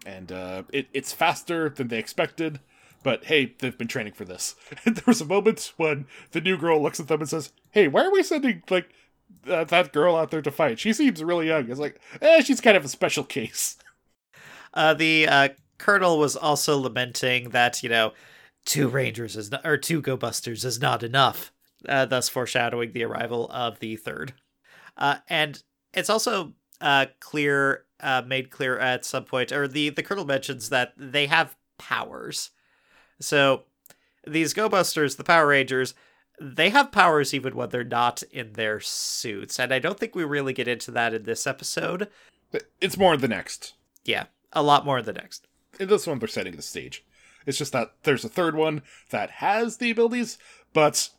[0.06, 2.60] and uh, it, it's faster than they expected.
[3.02, 4.54] But hey, they've been training for this.
[4.84, 7.88] And there was a moment when the new girl looks at them and says, "Hey,
[7.88, 8.90] why are we sending like
[9.44, 10.78] that girl out there to fight?
[10.78, 13.76] She seems really young." It's like, eh, she's kind of a special case.
[14.74, 18.12] Uh, the uh, colonel was also lamenting that you know
[18.64, 21.52] two rangers is not, or two go busters is not enough,
[21.88, 24.34] uh, thus foreshadowing the arrival of the third.
[24.96, 25.62] Uh, and
[25.94, 27.84] it's also uh, clear,
[28.26, 32.50] made clear at some point, or the the colonel mentions that they have powers.
[33.20, 33.64] So
[34.26, 35.94] these go busters, the Power Rangers,
[36.40, 40.24] they have powers even when they're not in their suits, and I don't think we
[40.24, 42.08] really get into that in this episode.
[42.80, 43.74] It's more in the next.
[44.04, 45.46] Yeah, a lot more in the next.
[45.80, 47.04] In this one, they're setting the stage.
[47.46, 50.38] It's just that there's a third one that has the abilities,
[50.72, 51.10] but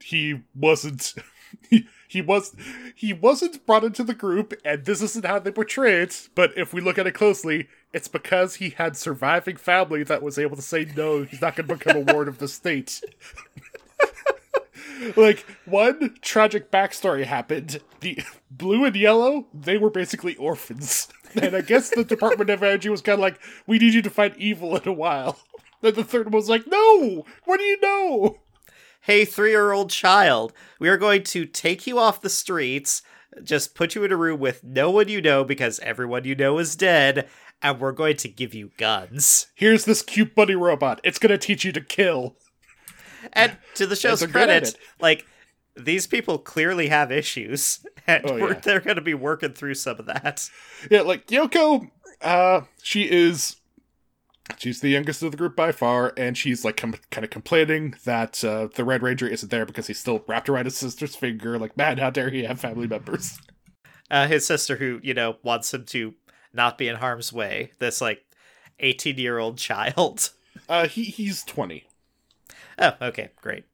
[0.00, 1.14] he wasn't.
[1.70, 2.54] He, he was
[2.94, 6.28] he wasn't brought into the group, and this isn't how they portray it.
[6.34, 10.38] But if we look at it closely, it's because he had surviving family that was
[10.38, 13.00] able to say no, he's not going to become a ward of the state.
[15.16, 17.80] like one tragic backstory happened.
[18.00, 21.08] The blue and yellow, they were basically orphans.
[21.34, 24.08] And I guess the Department of Energy was kind of like, we need you to
[24.08, 25.38] fight evil in a while.
[25.82, 28.38] Then the third one was like, no, what do you know?
[29.06, 33.02] hey, three year old child, we are going to take you off the streets,
[33.42, 36.58] just put you in a room with no one you know because everyone you know
[36.58, 37.28] is dead,
[37.62, 39.46] and we're going to give you guns.
[39.54, 41.00] Here's this cute bunny robot.
[41.04, 42.36] It's going to teach you to kill.
[43.32, 45.26] And to the show's they're good at credit, like,
[45.76, 48.60] these people clearly have issues, and Oh, we're, yeah.
[48.60, 50.48] they're going to be working through some of that.
[50.90, 51.90] Yeah, like Yoko,
[52.22, 53.56] uh, she is.
[54.58, 57.96] She's the youngest of the group by far, and she's like com- kind of complaining
[58.04, 61.58] that uh, the Red Ranger isn't there because he's still wrapped around his sister's finger.
[61.58, 63.38] Like, man, how dare he have family members?
[64.08, 66.14] Uh, his sister, who, you know, wants him to
[66.56, 68.24] not be in harm's way, this, like,
[68.80, 70.30] 18 year old child.
[70.70, 71.86] Uh, he he's twenty.
[72.78, 73.64] Oh, okay, great.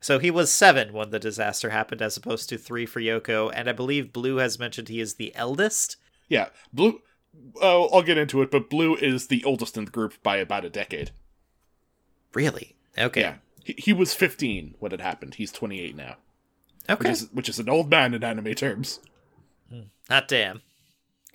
[0.00, 3.68] So he was seven when the disaster happened, as opposed to three for Yoko, and
[3.68, 5.96] I believe Blue has mentioned he is the eldest.
[6.28, 7.02] Yeah, Blue.
[7.60, 10.64] Oh, I'll get into it, but Blue is the oldest in the group by about
[10.64, 11.10] a decade.
[12.32, 12.74] Really?
[12.96, 13.20] Okay.
[13.20, 15.34] Yeah, he, he was fifteen when it happened.
[15.34, 16.16] He's twenty eight now,
[16.88, 19.00] Okay, which is which is an old man in anime terms.
[20.08, 20.62] Hot damn.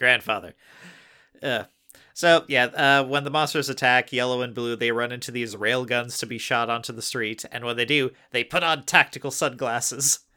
[0.04, 0.54] Grandfather.
[1.42, 1.64] Uh,
[2.14, 5.86] so, yeah, uh, when the monsters attack, Yellow and Blue, they run into these rail
[5.86, 9.32] guns to be shot onto the street, and when they do, they put on tactical
[9.32, 10.20] sunglasses.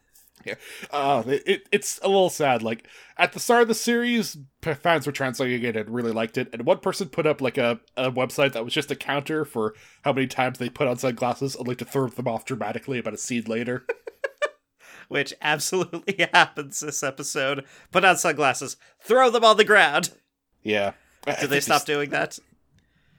[0.92, 2.62] Uh, it, it, it's a little sad.
[2.62, 6.48] Like at the start of the series, fans were translating it and really liked it.
[6.52, 9.74] And one person put up like a, a website that was just a counter for
[10.02, 13.18] how many times they put on sunglasses, only to throw them off dramatically about a
[13.18, 13.86] scene later.
[15.08, 17.64] Which absolutely happens this episode.
[17.92, 20.14] Put on sunglasses, throw them on the ground.
[20.62, 20.92] yeah.
[21.40, 22.38] Did they stop doing that?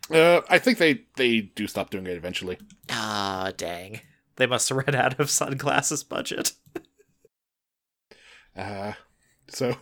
[0.09, 2.57] Uh, I think they they do stop doing it eventually.
[2.89, 3.99] Ah, dang.
[4.37, 6.53] They must have run out of sunglasses budget.
[8.55, 8.93] Uh,
[9.49, 9.75] so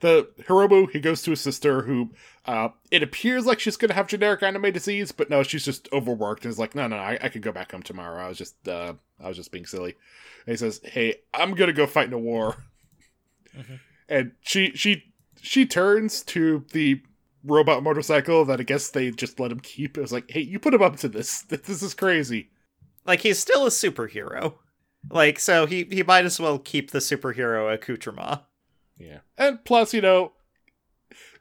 [0.00, 2.12] the Hiromu he goes to his sister who
[2.44, 6.44] uh it appears like she's gonna have generic anime disease, but no, she's just overworked
[6.44, 8.24] and is like, no, no, I, I could go back home tomorrow.
[8.24, 9.96] I was just uh I was just being silly.
[10.46, 12.56] And he says, Hey, I'm gonna go fight in a war.
[13.56, 13.80] Mhm.
[14.08, 17.00] And she she she turns to the
[17.44, 19.98] robot motorcycle that I guess they just let him keep.
[19.98, 21.42] It was like, hey, you put him up to this.
[21.48, 22.50] This is crazy.
[23.04, 24.54] Like he's still a superhero.
[25.10, 28.40] Like so he he might as well keep the superhero accoutrement.
[28.98, 29.18] Yeah.
[29.36, 30.32] And plus, you know,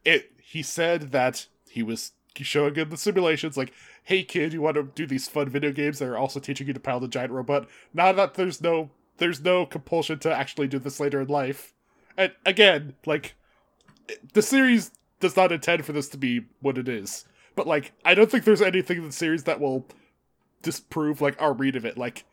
[0.03, 3.71] it he said that he was showing in the simulations like,
[4.03, 6.73] hey kid, you want to do these fun video games that are also teaching you
[6.73, 7.69] to pilot a giant robot?
[7.93, 11.73] Now that there's no there's no compulsion to actually do this later in life.
[12.17, 13.35] And again, like
[14.33, 17.23] the series does not intend for this to be what it is.
[17.55, 19.85] But like I don't think there's anything in the series that will
[20.61, 21.97] disprove like our read of it.
[21.97, 22.25] Like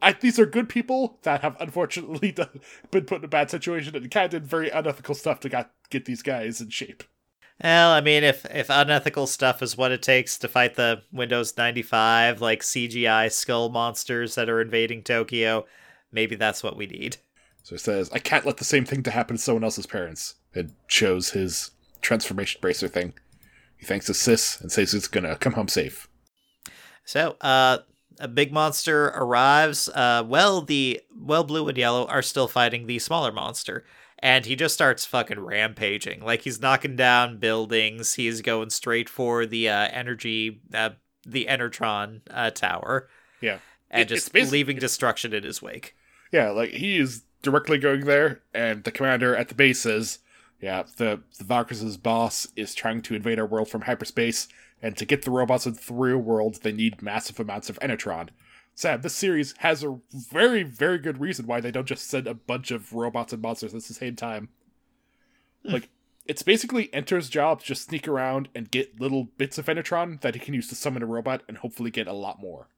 [0.00, 2.60] I, these are good people that have unfortunately done,
[2.92, 5.72] been put in a bad situation and kind of did very unethical stuff to got,
[5.90, 7.02] get these guys in shape.
[7.62, 11.56] Well, I mean, if if unethical stuff is what it takes to fight the Windows
[11.56, 15.66] 95 like CGI skull monsters that are invading Tokyo,
[16.12, 17.16] maybe that's what we need.
[17.64, 20.36] So he says, I can't let the same thing to happen to someone else's parents.
[20.54, 23.12] And shows his transformation bracer thing.
[23.76, 26.08] He thanks his sis and says he's gonna come home safe.
[27.04, 27.78] So, uh,
[28.20, 29.88] a big monster arrives.
[29.88, 33.84] Uh, well, the well, blue and yellow are still fighting the smaller monster,
[34.20, 36.20] and he just starts fucking rampaging.
[36.24, 38.14] Like he's knocking down buildings.
[38.14, 40.90] He's going straight for the uh, energy, uh,
[41.26, 43.08] the Enetron uh, tower,
[43.40, 43.58] Yeah.
[43.90, 45.94] and It- just leaving destruction in his wake.
[46.32, 50.18] Yeah, like he is directly going there, and the commander at the base says,
[50.60, 54.48] "Yeah, the the Valkyrie's boss is trying to invade our world from hyperspace,
[54.82, 58.28] and to get the robots into the real world, they need massive amounts of Enetron."
[58.78, 62.34] Sam, this series has a very, very good reason why they don't just send a
[62.34, 64.50] bunch of robots and monsters at the same time.
[65.66, 65.72] Hmm.
[65.72, 65.88] Like,
[66.26, 70.34] it's basically Enter's job to just sneak around and get little bits of Enetron that
[70.36, 72.68] he can use to summon a robot and hopefully get a lot more.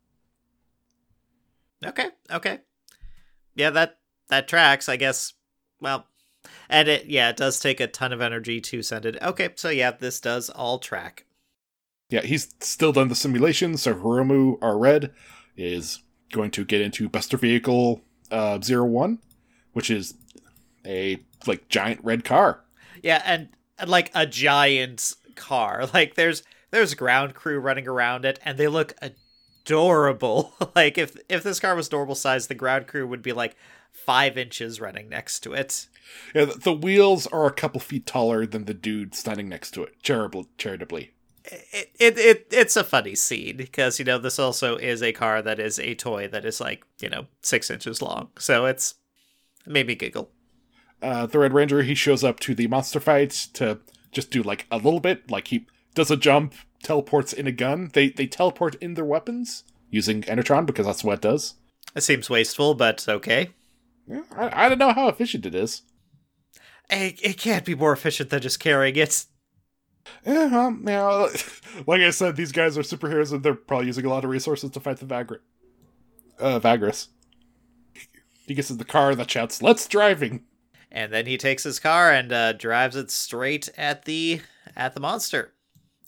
[1.84, 2.60] Okay, okay,
[3.54, 4.88] yeah that that tracks.
[4.88, 5.34] I guess.
[5.82, 6.06] Well,
[6.70, 9.20] and it yeah it does take a ton of energy to send it.
[9.20, 11.26] Okay, so yeah, this does all track.
[12.08, 15.12] Yeah, he's still done the simulation, so Hiromu, are red,
[15.60, 16.00] is
[16.32, 19.18] going to get into Buster Vehicle uh, Zero One,
[19.72, 20.14] which is
[20.86, 22.64] a like giant red car.
[23.02, 25.88] Yeah, and, and like a giant car.
[25.94, 30.52] Like there's there's ground crew running around it, and they look adorable.
[30.74, 33.56] like if if this car was normal size, the ground crew would be like
[33.92, 35.88] five inches running next to it.
[36.34, 39.82] Yeah, the, the wheels are a couple feet taller than the dude standing next to
[39.84, 41.12] it, charitably.
[41.44, 45.40] It, it it it's a funny scene because you know this also is a car
[45.40, 48.96] that is a toy that is like you know six inches long, so it's
[49.66, 50.30] it made me giggle.
[51.02, 53.78] Uh, the Red Ranger he shows up to the monster fight to
[54.12, 57.90] just do like a little bit, like he does a jump, teleports in a gun.
[57.94, 61.54] They they teleport in their weapons using Enetron because that's what it does.
[61.94, 63.50] It seems wasteful, but okay.
[64.06, 65.82] Yeah, I, I don't know how efficient it is.
[66.88, 69.24] It, it can't be more efficient than just carrying it.
[70.26, 71.28] Yeah, well, yeah,
[71.86, 74.70] like I said, these guys are superheroes and they're probably using a lot of resources
[74.70, 75.40] to fight the Vagr-
[76.38, 77.08] uh, Vaglass.
[78.46, 80.44] He gets in the car that shouts, "Let's driving!"
[80.90, 84.40] and then he takes his car and uh, drives it straight at the
[84.76, 85.52] at the monster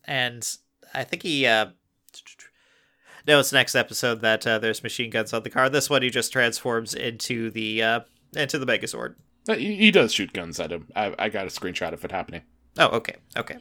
[0.05, 0.57] and
[0.93, 1.67] i think he uh
[3.29, 6.11] no it's next episode that uh, there's machine guns on the car this one he
[6.11, 8.01] just transforms into the uh
[8.35, 9.15] into the megazord
[9.49, 10.88] Uh, He, does shoot guns at him.
[10.97, 12.43] I, I got a screenshot of it happening.
[12.79, 13.57] oh okay okay.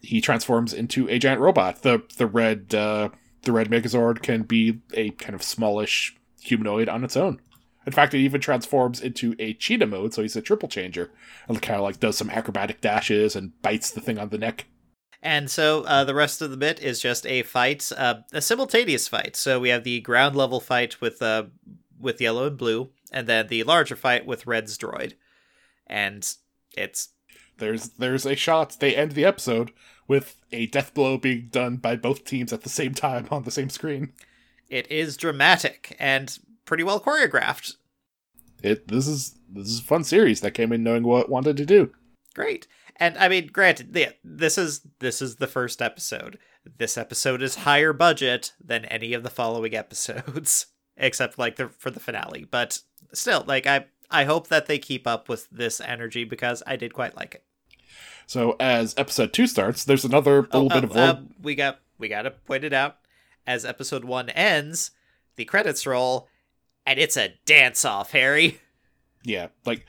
[0.00, 1.82] He transforms into a giant robot.
[1.82, 3.10] The the red uh,
[3.42, 7.40] the red Megazord can be a kind of smallish humanoid on its own.
[7.86, 11.12] In fact, it even transforms into a cheetah mode, so he's a triple changer,
[11.48, 14.66] and kind of like does some acrobatic dashes and bites the thing on the neck.
[15.22, 19.08] and so uh, the rest of the bit is just a fight uh, a simultaneous
[19.08, 21.44] fight so we have the ground level fight with uh
[21.98, 25.14] with yellow and blue and then the larger fight with red's droid
[25.86, 26.34] and
[26.76, 27.08] it's
[27.58, 28.76] There's there's a shot.
[28.80, 29.72] They end the episode
[30.08, 33.50] with a death blow being done by both teams at the same time on the
[33.50, 34.12] same screen.
[34.68, 37.74] it is dramatic and pretty well choreographed.
[38.62, 41.56] It this is this is a fun series that came in knowing what it wanted
[41.56, 41.92] to do.
[42.34, 42.66] Great.
[42.98, 46.38] And I mean, granted, yeah, this is this is the first episode.
[46.78, 51.90] This episode is higher budget than any of the following episodes, except like the for
[51.90, 52.46] the finale.
[52.50, 52.80] But
[53.12, 56.94] still, like I I hope that they keep up with this energy because I did
[56.94, 57.44] quite like it.
[58.26, 61.16] So as episode two starts, there's another little Oh, bit oh, of world.
[61.18, 62.98] Uh, we got we got to point it out
[63.46, 64.90] as episode one ends,
[65.36, 66.28] the credits roll,
[66.84, 68.60] and it's a dance off, Harry.
[69.24, 69.86] yeah, like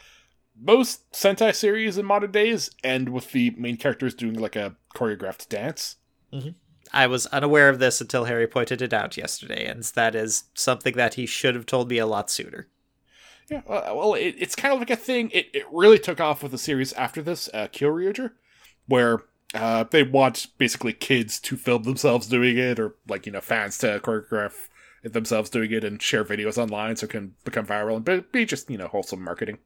[0.60, 5.50] most Sentai series in modern days end with the main characters doing like a choreographed
[5.50, 5.98] dance.
[6.32, 6.50] Mm-hmm.
[6.94, 10.94] I was unaware of this until Harry pointed it out yesterday, and that is something
[10.94, 12.68] that he should have told me a lot sooner.
[13.50, 15.30] Yeah, well, it, it's kind of like a thing.
[15.34, 18.32] It, it really took off with the series after this, uh, Kyoryuger,
[18.88, 19.20] where
[19.54, 23.78] uh, they want basically kids to film themselves doing it, or like you know fans
[23.80, 24.68] to choreograph
[25.04, 28.70] themselves doing it and share videos online so it can become viral and be just
[28.70, 29.60] you know wholesome marketing.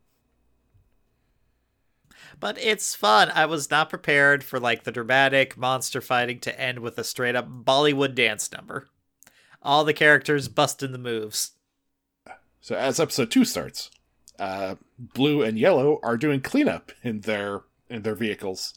[2.39, 3.29] But it's fun.
[3.33, 7.35] I was not prepared for like the dramatic monster fighting to end with a straight
[7.35, 8.87] up Bollywood dance number.
[9.61, 11.51] All the characters busting the moves.
[12.61, 13.89] So as episode two starts,
[14.39, 18.75] uh, Blue and Yellow are doing cleanup in their in their vehicles.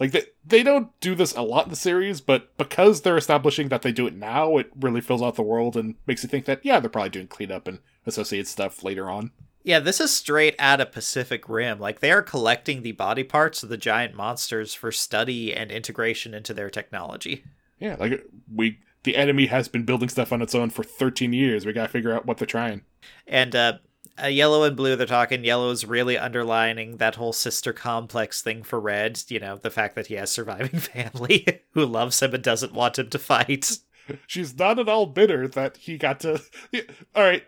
[0.00, 3.68] Like they they don't do this a lot in the series, but because they're establishing
[3.68, 6.46] that they do it now, it really fills out the world and makes you think
[6.46, 9.32] that yeah, they're probably doing cleanup and associated stuff later on.
[9.62, 11.78] Yeah, this is straight out of Pacific Rim.
[11.78, 16.32] Like they are collecting the body parts of the giant monsters for study and integration
[16.32, 17.44] into their technology.
[17.78, 21.64] Yeah, like we the enemy has been building stuff on its own for 13 years.
[21.64, 22.82] We gotta figure out what they're trying.
[23.26, 23.78] And uh,
[24.22, 28.64] uh yellow and blue they're talking yellow is really underlining that whole sister complex thing
[28.64, 32.42] for red you know the fact that he has surviving family who loves him and
[32.42, 33.78] doesn't want him to fight
[34.26, 36.40] She's not at all bitter that he got to.
[37.14, 37.44] All right,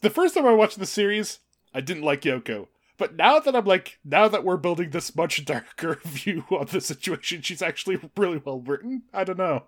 [0.00, 1.40] the first time I watched the series,
[1.74, 2.68] I didn't like Yoko.
[2.98, 6.80] But now that I'm like, now that we're building this much darker view of the
[6.80, 9.02] situation, she's actually really well written.
[9.12, 9.64] I don't know.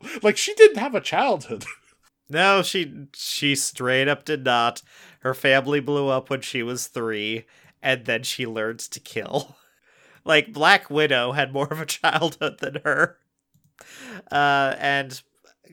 [0.22, 1.64] Like she didn't have a childhood.
[2.28, 4.82] no she she straight up did not.
[5.20, 7.46] Her family blew up when she was three
[7.82, 9.56] and then she learned to kill.
[10.24, 13.16] Like black widow had more of a childhood than her.
[14.30, 15.22] Uh and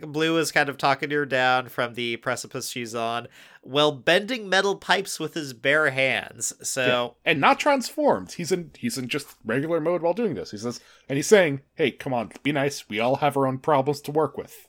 [0.02, 3.28] blue is kind of talking her down from the precipice she's on
[3.62, 8.34] while bending metal pipes with his bare hands so and not transformed.
[8.34, 10.52] He's in he's in just regular mode while doing this.
[10.52, 10.80] He says,
[11.10, 12.88] and he's saying, "Hey, come on, be nice.
[12.90, 14.68] We all have our own problems to work with."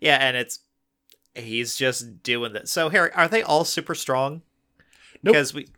[0.00, 0.60] yeah and it's
[1.34, 4.42] he's just doing this so harry are they all super strong
[5.22, 5.34] Nope.
[5.34, 5.68] because we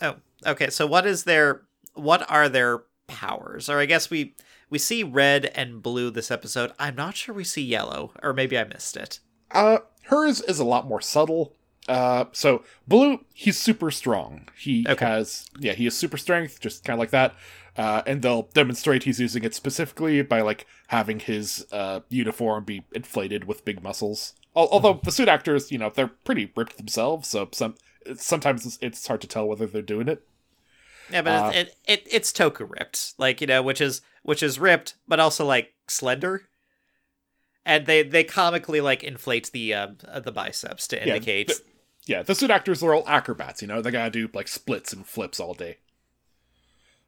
[0.00, 1.62] oh okay so what is their
[1.94, 4.34] what are their powers or i guess we
[4.70, 8.58] we see red and blue this episode i'm not sure we see yellow or maybe
[8.58, 11.54] i missed it Uh, hers is a lot more subtle.
[11.86, 14.48] Uh, so blue, he's super strong.
[14.58, 15.04] He Okay.
[15.04, 17.34] has, yeah, he has super strength, just kind of like that.
[17.76, 22.84] Uh, and they'll demonstrate he's using it specifically by like having his uh uniform be
[22.94, 24.32] inflated with big muscles.
[24.56, 27.74] Al- Although the suit actors, you know, they're pretty ripped themselves, so some
[28.16, 30.26] sometimes it's, it's hard to tell whether they're doing it.
[31.10, 34.42] Yeah but Uh, it, it, it it's toku ripped like you know which is which
[34.42, 36.42] is ripped but also like slender
[37.64, 41.60] and they they comically like inflate the um uh, the biceps to Yeah, indicate the-
[42.06, 45.06] Yeah, the suit actors are all acrobats, you know, they gotta do like splits and
[45.06, 45.78] flips all day.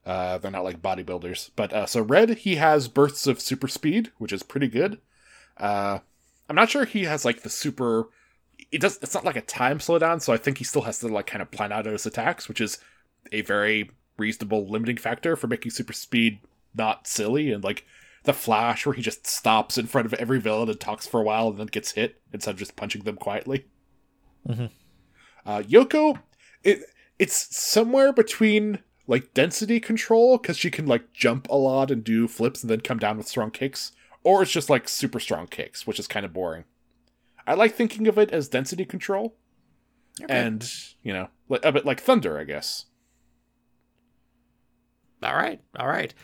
[0.04, 1.50] Uh, they're not like bodybuilders.
[1.56, 5.00] But uh, so Red, he has bursts of super speed, which is pretty good.
[5.56, 5.98] Uh,
[6.48, 8.08] I'm not sure he has like the super.
[8.70, 8.98] It does.
[9.02, 11.42] It's not like a time slowdown, so I think he still has to like kind
[11.42, 12.78] of plan out his attacks, which is
[13.32, 16.40] a very reasonable limiting factor for making super speed
[16.74, 17.84] not silly and like
[18.24, 21.22] the Flash, where he just stops in front of every villain and talks for a
[21.22, 23.66] while and then gets hit instead of just punching them quietly.
[24.48, 24.70] Mhm.
[25.44, 26.20] Uh, Yoko,
[26.64, 26.80] it
[27.18, 32.26] it's somewhere between like density control because she can like jump a lot and do
[32.26, 33.92] flips and then come down with strong kicks,
[34.24, 36.64] or it's just like super strong kicks, which is kind of boring.
[37.46, 39.36] I like thinking of it as density control,
[40.28, 40.68] and
[41.02, 41.28] you know,
[41.62, 42.86] a bit like thunder, I guess.
[45.26, 46.14] All right, all right.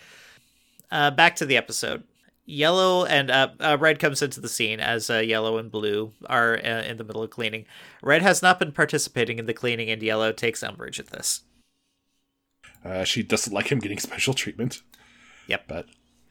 [0.91, 2.05] Uh, back to the episode.
[2.45, 6.55] Yellow and uh, uh, Red comes into the scene as uh, Yellow and Blue are
[6.57, 7.67] uh, in the middle of cleaning.
[8.03, 11.43] Red has not been participating in the cleaning, and Yellow takes umbrage at this.
[12.85, 14.83] Uh, she doesn't like him getting special treatment.
[15.47, 15.65] Yep.
[15.69, 15.87] But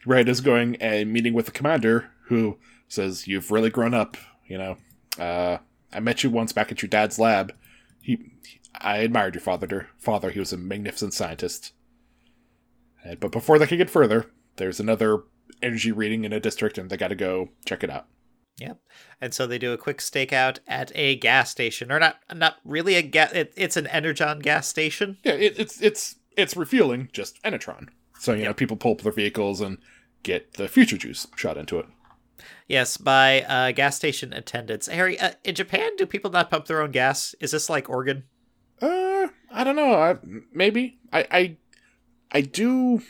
[0.06, 2.58] Red is going and meeting with the commander, who
[2.88, 4.16] says, "You've really grown up.
[4.46, 4.76] You know,
[5.18, 5.58] uh,
[5.92, 7.54] I met you once back at your dad's lab.
[8.02, 8.16] He,
[8.46, 9.88] he- I admired your father.
[9.98, 11.72] Father, he was a magnificent scientist.
[13.18, 15.24] But before they can get further, there's another
[15.62, 18.06] energy reading in a district, and they got to go check it out.
[18.58, 18.78] Yep.
[19.20, 22.94] And so they do a quick stakeout at a gas station, or not not really
[22.94, 23.32] a gas.
[23.32, 25.18] It, it's an Energon gas station.
[25.24, 27.88] Yeah, it, it's it's it's refueling, just Enetron.
[28.18, 29.78] So you know, people pull up their vehicles and
[30.22, 31.86] get the future juice shot into it.
[32.68, 34.86] Yes, by uh, gas station attendants.
[34.86, 37.34] Harry, uh, in Japan, do people not pump their own gas?
[37.40, 38.24] Is this like Oregon?
[38.80, 39.94] Uh, I don't know.
[39.94, 40.16] I,
[40.52, 41.56] maybe I I
[42.32, 43.02] I do.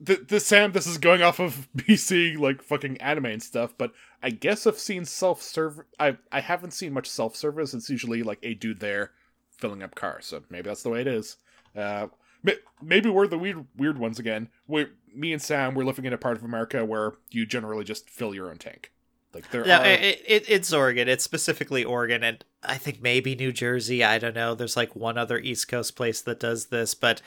[0.00, 3.92] The, the Sam, this is going off of BC like fucking anime and stuff, but
[4.22, 5.80] I guess I've seen self serve.
[5.98, 7.74] I I haven't seen much self service.
[7.74, 9.12] It's usually like a dude there
[9.50, 10.26] filling up cars.
[10.26, 11.36] So maybe that's the way it is.
[11.76, 12.08] Uh,
[12.82, 14.48] maybe we're the weird weird ones again.
[14.66, 18.10] We, me and Sam, we're living in a part of America where you generally just
[18.10, 18.90] fill your own tank.
[19.32, 21.08] Like there No, are, it, it, it's Oregon.
[21.08, 24.04] It's specifically Oregon, and I think maybe New Jersey.
[24.04, 24.54] I don't know.
[24.54, 27.20] There's like one other East Coast place that does this, but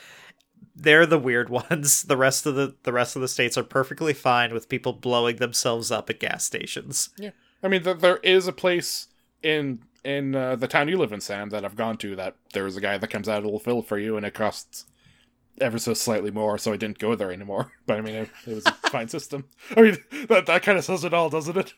[0.78, 2.04] they're the weird ones.
[2.04, 5.38] The rest of the the rest of the states are perfectly fine with people blowing
[5.38, 7.10] themselves up at gas stations.
[7.18, 7.32] Yeah,
[7.64, 9.08] I mean, th- there is a place
[9.42, 12.16] in in uh, the town you live in, Sam, that I've gone to.
[12.16, 14.86] That there's a guy that comes out and will fill for you, and it costs
[15.60, 16.58] ever so slightly more.
[16.58, 17.72] So I didn't go there anymore.
[17.88, 19.46] But I mean, it, it was a fine system.
[19.76, 19.98] I mean,
[20.30, 21.74] that that kind of says it all, doesn't it?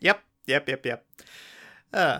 [0.00, 1.06] Yep, yep, yep, yep.
[1.92, 2.18] Uh,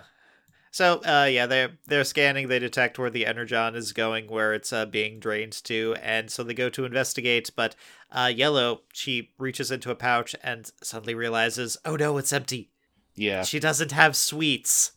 [0.74, 2.48] so uh, yeah, they're they're scanning.
[2.48, 6.42] They detect where the energon is going, where it's uh, being drained to, and so
[6.42, 7.50] they go to investigate.
[7.54, 7.76] But
[8.10, 12.70] uh, Yellow, she reaches into a pouch and suddenly realizes, oh no, it's empty.
[13.14, 14.90] Yeah, She doesn't have sweets.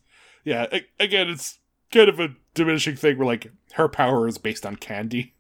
[0.43, 0.65] yeah.
[0.71, 1.59] A- again, it's
[1.91, 5.36] kind of a diminishing thing where like her power is based on candy.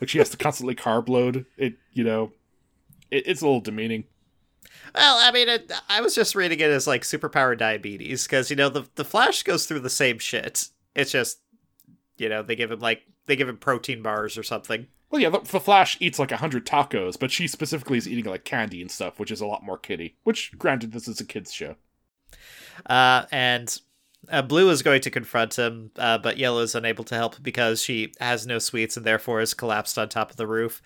[0.00, 1.44] like she has to constantly carb load.
[1.58, 2.32] It, you know,
[3.10, 4.04] it, it's a little demeaning.
[4.94, 8.56] Well, I mean, it, I was just reading it as like superpower diabetes because you
[8.56, 10.68] know the the Flash goes through the same shit.
[10.94, 11.40] It's just
[12.18, 14.86] you know they give him like they give him protein bars or something.
[15.10, 18.24] Well, yeah, the, the Flash eats like a hundred tacos, but she specifically is eating
[18.24, 20.16] like candy and stuff, which is a lot more kiddie.
[20.24, 21.76] Which, granted, this is a kids show.
[22.86, 23.78] Uh, and
[24.30, 27.82] uh, Blue is going to confront him, uh, but Yellow is unable to help because
[27.82, 30.80] she has no sweets and therefore is collapsed on top of the roof.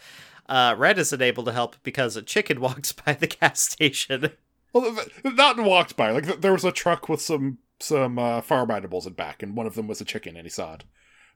[0.49, 4.33] Uh, Red isn't able to help because a chicken walks by the gas station.
[4.73, 6.11] Well, not walked by.
[6.11, 9.57] Like th- there was a truck with some some uh, farm animals in back, and
[9.57, 10.85] one of them was a chicken, and he saw it.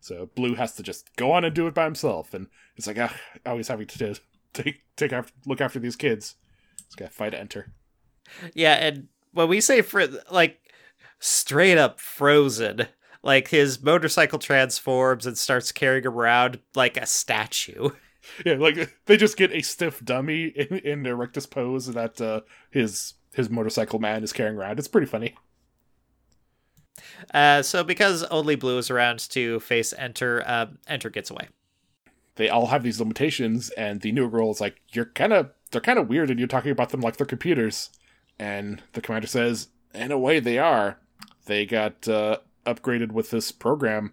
[0.01, 2.47] So Blue has to just go on and do it by himself, and
[2.77, 4.21] it's like, ah, always having to
[4.53, 6.37] take take after look after these kids.
[6.77, 7.73] This guy fight to enter.
[8.55, 10.61] Yeah, and when we say fr- like
[11.19, 12.87] straight up frozen,
[13.23, 17.91] like his motorcycle transforms and starts carrying around like a statue.
[18.45, 22.41] Yeah, like they just get a stiff dummy in, in the rectus pose that uh,
[22.71, 24.79] his his motorcycle man is carrying around.
[24.79, 25.35] It's pretty funny.
[27.33, 31.49] Uh, so because only Blue is around to face Enter, uh, Enter gets away.
[32.37, 35.81] They all have these limitations, and the new girl is like, "You're kind of they're
[35.81, 37.91] kind of weird, and you're talking about them like they're computers."
[38.39, 40.99] And the commander says, "In a way, they are.
[41.47, 44.13] They got uh, upgraded with this program."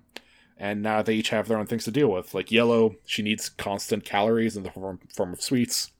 [0.59, 2.33] And now they each have their own things to deal with.
[2.33, 5.91] Like Yellow, she needs constant calories in the form, form of sweets.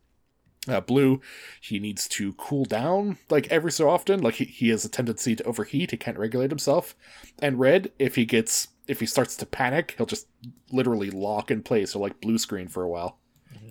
[0.68, 1.22] Uh, Blue,
[1.62, 4.20] he needs to cool down like every so often.
[4.20, 5.91] Like he, he has a tendency to overheat.
[5.91, 6.95] He can't regulate himself.
[7.39, 10.28] And Red, if he gets if he starts to panic, he'll just
[10.72, 13.18] literally lock in place or like blue screen for a while.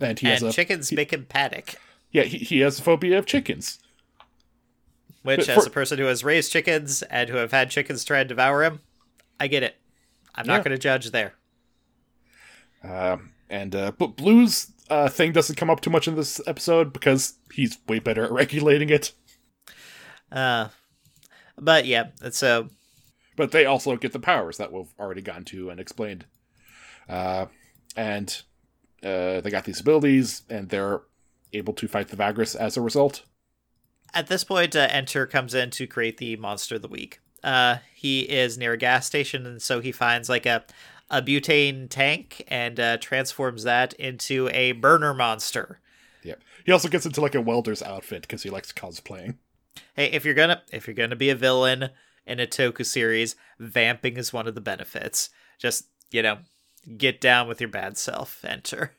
[0.01, 1.77] And he has and a chickens make him panic.
[2.13, 3.79] yeah he, he has a phobia of chickens.
[5.23, 8.29] Which, as a person who has raised chickens and who have had chickens try and
[8.29, 8.81] devour him,
[9.41, 9.77] I get it.
[10.37, 11.35] I'm not going to judge there.
[12.85, 16.93] Um, and uh, but Blue's uh, thing doesn't come up too much in this episode
[16.93, 19.13] because he's way better at regulating it.
[20.31, 20.69] Uh,
[21.59, 22.69] but yeah, so
[23.37, 26.27] but they also get the powers that we've already gotten to and explained.
[27.09, 27.47] Uh,
[27.97, 28.43] and
[29.03, 31.03] uh, they got these abilities, and they're
[31.53, 33.23] able to fight the Vaglass as a result.
[34.13, 37.21] at this point, uh, Enter comes in to create the monster of the week.
[37.43, 40.65] Uh, he is near a gas station, and so he finds like a
[41.11, 45.79] a butane tank and uh, transforms that into a burner monster.
[46.25, 46.43] Yep.
[46.65, 49.37] He also gets into like a welder's outfit because he likes cosplaying.
[49.95, 51.91] Hey, if you're gonna if you're gonna be a villain
[52.27, 55.31] in a Toku series, vamping is one of the benefits.
[55.59, 56.39] Just you know,
[56.97, 58.45] get down with your bad self.
[58.45, 58.93] Enter.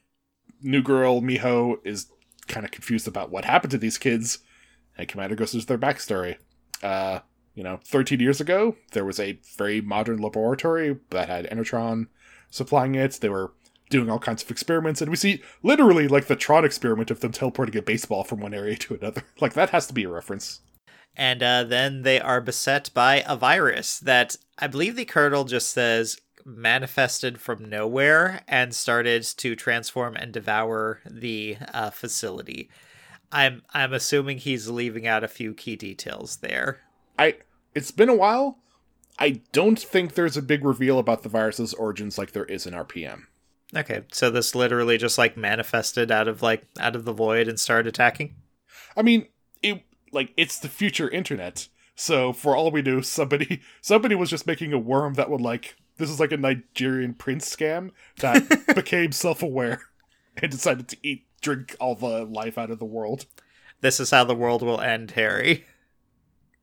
[0.62, 2.08] New girl Miho is
[2.48, 4.40] kind of confused about what happened to these kids,
[4.98, 6.38] and Commander goes into their backstory.
[6.82, 7.20] Uh,
[7.58, 12.06] you know, 13 years ago, there was a very modern laboratory that had Enetron
[12.52, 13.14] supplying it.
[13.20, 13.52] They were
[13.90, 17.32] doing all kinds of experiments, and we see literally like the Tron experiment of them
[17.32, 19.24] teleporting a baseball from one area to another.
[19.42, 20.62] Like that has to be a reference.
[21.16, 25.72] and uh, then they are beset by a virus that I believe the Colonel just
[25.72, 32.70] says manifested from nowhere and started to transform and devour the uh, facility.
[33.32, 36.82] I'm I'm assuming he's leaving out a few key details there.
[37.18, 37.38] I
[37.78, 38.58] it's been a while.
[39.20, 42.74] I don't think there's a big reveal about the virus's origins like there is in
[42.74, 43.24] RPM.
[43.76, 47.60] Okay, so this literally just like manifested out of like out of the void and
[47.60, 48.36] started attacking.
[48.96, 49.28] I mean,
[49.62, 51.68] it like it's the future internet.
[51.96, 55.76] So for all we know, somebody somebody was just making a worm that would like
[55.98, 59.82] this is like a Nigerian prince scam that became self-aware
[60.38, 63.26] and decided to eat drink all the life out of the world.
[63.82, 65.66] This is how the world will end, Harry.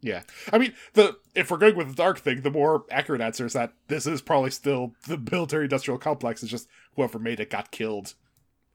[0.04, 3.46] Yeah, I mean, the if we're going with the dark thing, the more accurate answer
[3.46, 6.42] is that this is probably still the military-industrial complex.
[6.42, 8.12] It's just whoever made it got killed.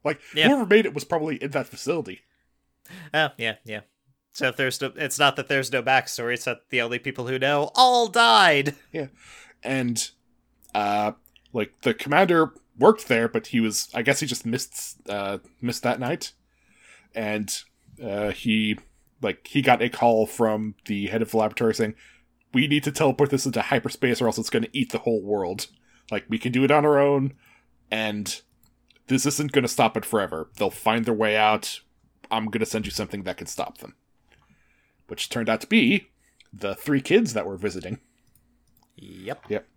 [0.04, 0.48] Like Yeah.
[0.48, 2.22] whoever made it was probably in that facility.
[3.14, 3.82] Oh, yeah, yeah.
[4.34, 6.34] So if there's no, it's not that there's no backstory.
[6.34, 8.76] It's that the only people who know all died.
[8.92, 9.08] Yeah,
[9.62, 10.10] and
[10.74, 11.12] uh
[11.54, 15.84] like the commander worked there but he was i guess he just missed uh missed
[15.84, 16.32] that night
[17.16, 17.64] and
[18.02, 18.78] uh he
[19.22, 21.96] like he got a call from the head of the laboratory saying
[22.54, 25.22] we need to teleport this into hyperspace or else it's going to eat the whole
[25.22, 25.68] world
[26.12, 27.34] like we can do it on our own
[27.92, 28.42] and
[29.08, 31.82] this isn't going to stop it forever they'll find their way out
[32.32, 33.96] i'm going to send you something that can stop them
[35.08, 36.10] which turned out to be
[36.52, 38.00] the three kids that were visiting
[39.02, 39.46] Yep.
[39.50, 39.68] Yep.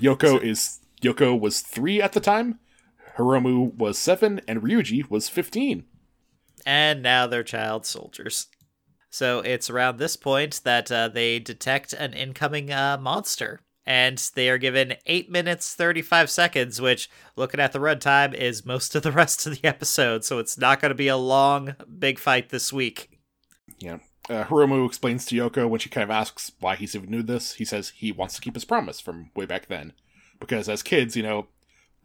[0.00, 2.58] Yoko is Yoko was three at the time.
[3.16, 5.84] Hiromu was seven, and Ryuji was fifteen.
[6.64, 8.46] And now they're child soldiers.
[9.10, 13.60] So it's around this point that uh, they detect an incoming uh, monster.
[13.84, 18.94] And they are given 8 minutes 35 seconds, which, looking at the runtime, is most
[18.94, 20.24] of the rest of the episode.
[20.24, 23.18] So it's not going to be a long, big fight this week.
[23.78, 23.98] Yeah.
[24.30, 27.54] Uh, Hiromu explains to Yoko when she kind of asks why he's even knew this.
[27.54, 29.92] He says he wants to keep his promise from way back then,
[30.38, 31.48] because as kids, you know,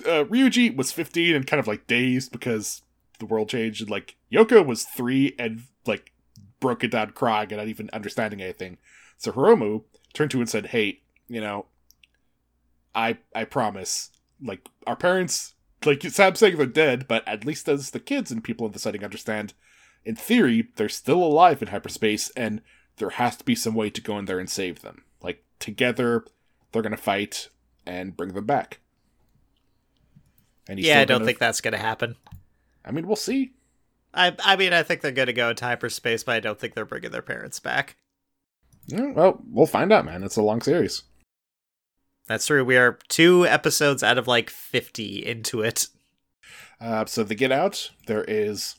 [0.03, 2.81] uh, Ryuji was fifteen and kind of like dazed because
[3.19, 3.81] the world changed.
[3.81, 6.11] And, like Yoko was three and like
[6.59, 8.77] broken down crying and not even understanding anything.
[9.17, 11.65] So Hiromu turned to and said, "Hey, you know,
[12.95, 14.11] I I promise.
[14.41, 15.55] Like our parents,
[15.85, 18.79] like Sam saying they're dead, but at least as the kids and people in the
[18.79, 19.53] setting understand,
[20.05, 22.61] in theory, they're still alive in hyperspace, and
[22.97, 25.03] there has to be some way to go in there and save them.
[25.21, 26.25] Like together,
[26.71, 27.49] they're gonna fight
[27.85, 28.79] and bring them back."
[30.69, 32.15] And yeah, I don't gonna- think that's to happen.
[32.87, 33.51] I mean, we'll see.
[34.13, 36.73] I, I mean, I think they're going to go into hyperspace, but I don't think
[36.73, 37.97] they're bringing their parents back.
[38.87, 40.23] Yeah, well, we'll find out, man.
[40.23, 41.03] It's a long series.
[42.27, 42.63] That's true.
[42.63, 45.87] We are two episodes out of like 50 into it.
[46.79, 48.75] Uh, so the Get Out, there is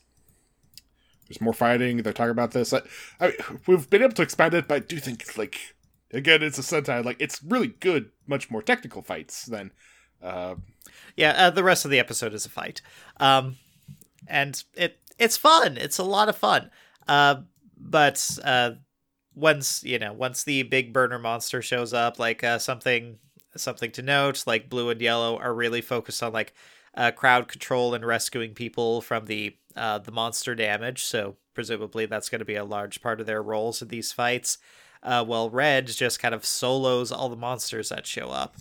[1.27, 1.97] there's more fighting.
[1.97, 2.73] They're talking about this.
[2.73, 2.81] I,
[3.19, 3.33] I,
[3.67, 5.75] we've been able to expand it, but I do think like
[6.11, 7.03] again, it's a Sentai.
[7.05, 9.71] Like it's really good, much more technical fights than.
[10.21, 10.55] Uh,
[11.15, 12.81] Yeah, uh, the rest of the episode is a fight.
[13.17, 13.57] Um,
[14.29, 15.77] and it it's fun.
[15.77, 16.69] It's a lot of fun.
[17.07, 17.41] Uh,
[17.77, 18.71] but uh,
[19.35, 23.17] once you know, once the big burner monster shows up, like uh, something
[23.55, 26.53] something to note, like blue and yellow are really focused on like
[26.95, 31.03] uh, crowd control and rescuing people from the uh, the monster damage.
[31.03, 34.57] So presumably that's going to be a large part of their roles in these fights.
[35.01, 38.57] Uh, while red just kind of solos all the monsters that show up.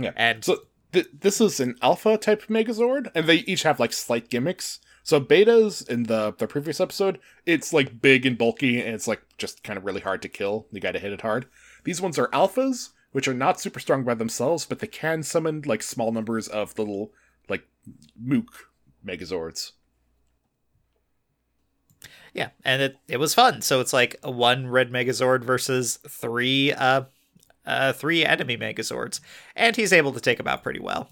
[0.00, 0.10] yeah.
[0.16, 0.62] And So
[0.92, 4.80] th- this is an alpha type Megazord, and they each have like slight gimmicks.
[5.06, 9.22] So betas in the the previous episode, it's like big and bulky, and it's like
[9.38, 10.66] just kind of really hard to kill.
[10.72, 11.46] You got to hit it hard.
[11.84, 15.62] These ones are alphas, which are not super strong by themselves, but they can summon
[15.64, 17.12] like small numbers of little
[17.48, 17.68] like
[18.20, 18.72] mook
[19.06, 19.70] Megazords.
[22.34, 23.62] Yeah, and it, it was fun.
[23.62, 27.04] So it's like a one red Megazord versus three uh
[27.64, 29.20] uh three enemy Megazords.
[29.54, 31.10] And he's able to take them out pretty well.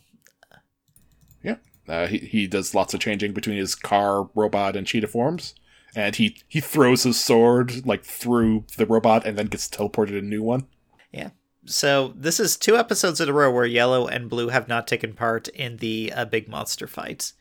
[1.45, 1.59] Yeah,
[1.89, 5.55] uh, he he does lots of changing between his car, robot, and cheetah forms,
[5.95, 10.23] and he he throws his sword like through the robot and then gets teleported a
[10.23, 10.67] new one.
[11.13, 11.31] Yeah.
[11.67, 15.15] So this is two episodes in a row where yellow and blue have not taken
[15.15, 17.33] part in the uh, big monster fight.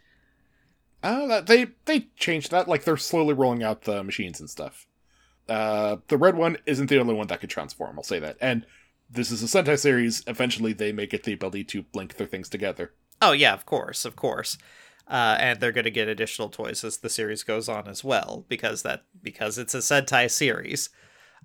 [1.01, 2.67] Uh, they they changed that.
[2.67, 4.87] Like they're slowly rolling out the machines and stuff.
[5.49, 7.99] Uh, the red one isn't the only one that could transform.
[7.99, 8.37] I'll say that.
[8.39, 8.65] And
[9.09, 10.23] this is a Sentai series.
[10.27, 12.93] Eventually, they may get the ability to link their things together.
[13.25, 14.57] Oh yeah, of course, of course.
[15.07, 18.45] Uh, and they're going to get additional toys as the series goes on as well,
[18.47, 20.89] because that because it's a Sentai series.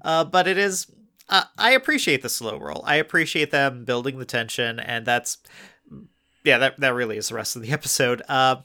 [0.03, 0.87] Uh, but it is.
[1.29, 2.83] Uh, I appreciate the slow roll.
[2.87, 5.39] I appreciate them building the tension, and that's
[6.45, 8.23] yeah, that that really is the rest of the episode.
[8.29, 8.57] Uh,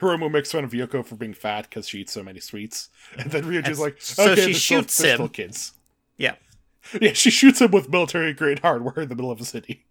[0.00, 3.30] Hiromu makes fun of Yoko for being fat because she eats so many sweets, and
[3.30, 5.16] then Ryuji's like, so she still- shoots they're him.
[5.16, 5.72] still kids."
[6.18, 6.34] yeah,
[7.00, 9.86] Yeah, she shoots him with military grade hardware in the middle of a city.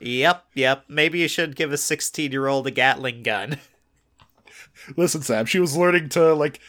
[0.00, 0.84] Yep, yep.
[0.88, 3.58] Maybe you should give a sixteen-year-old a Gatling gun.
[4.96, 6.60] Listen, Sam, she was learning to like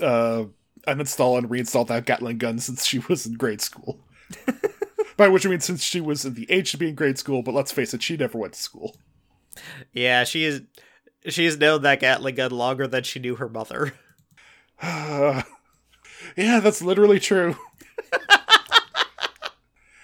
[0.00, 0.44] uh
[0.86, 4.00] uninstall and reinstall that Gatling gun since she was in grade school.
[5.16, 7.42] By which I mean since she was in the age to be in grade school,
[7.42, 8.96] but let's face it, she never went to school.
[9.92, 10.62] yeah, she is.
[11.26, 13.94] She's known that Gatling gun longer than she knew her mother.
[14.82, 15.44] yeah,
[16.36, 17.56] that's literally true.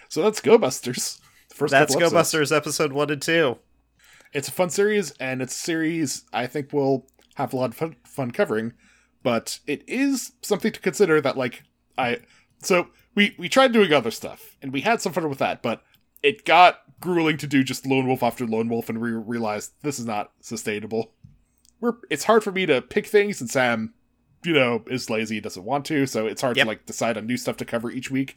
[0.08, 1.20] so let's Go Busters.
[1.60, 2.10] First That's Go.
[2.10, 3.58] Busters episode one and two.
[4.32, 7.76] It's a fun series, and it's a series I think we'll have a lot of
[7.76, 8.72] fun, fun covering.
[9.22, 11.64] But it is something to consider that, like,
[11.98, 12.20] I.
[12.62, 15.82] So we we tried doing other stuff, and we had some fun with that, but
[16.22, 19.98] it got grueling to do just lone wolf after lone wolf, and we realized this
[19.98, 21.12] is not sustainable.
[21.78, 23.92] We're it's hard for me to pick things, and Sam,
[24.44, 26.64] you know, is lazy, doesn't want to, so it's hard Yep.
[26.64, 28.36] to like decide on new stuff to cover each week.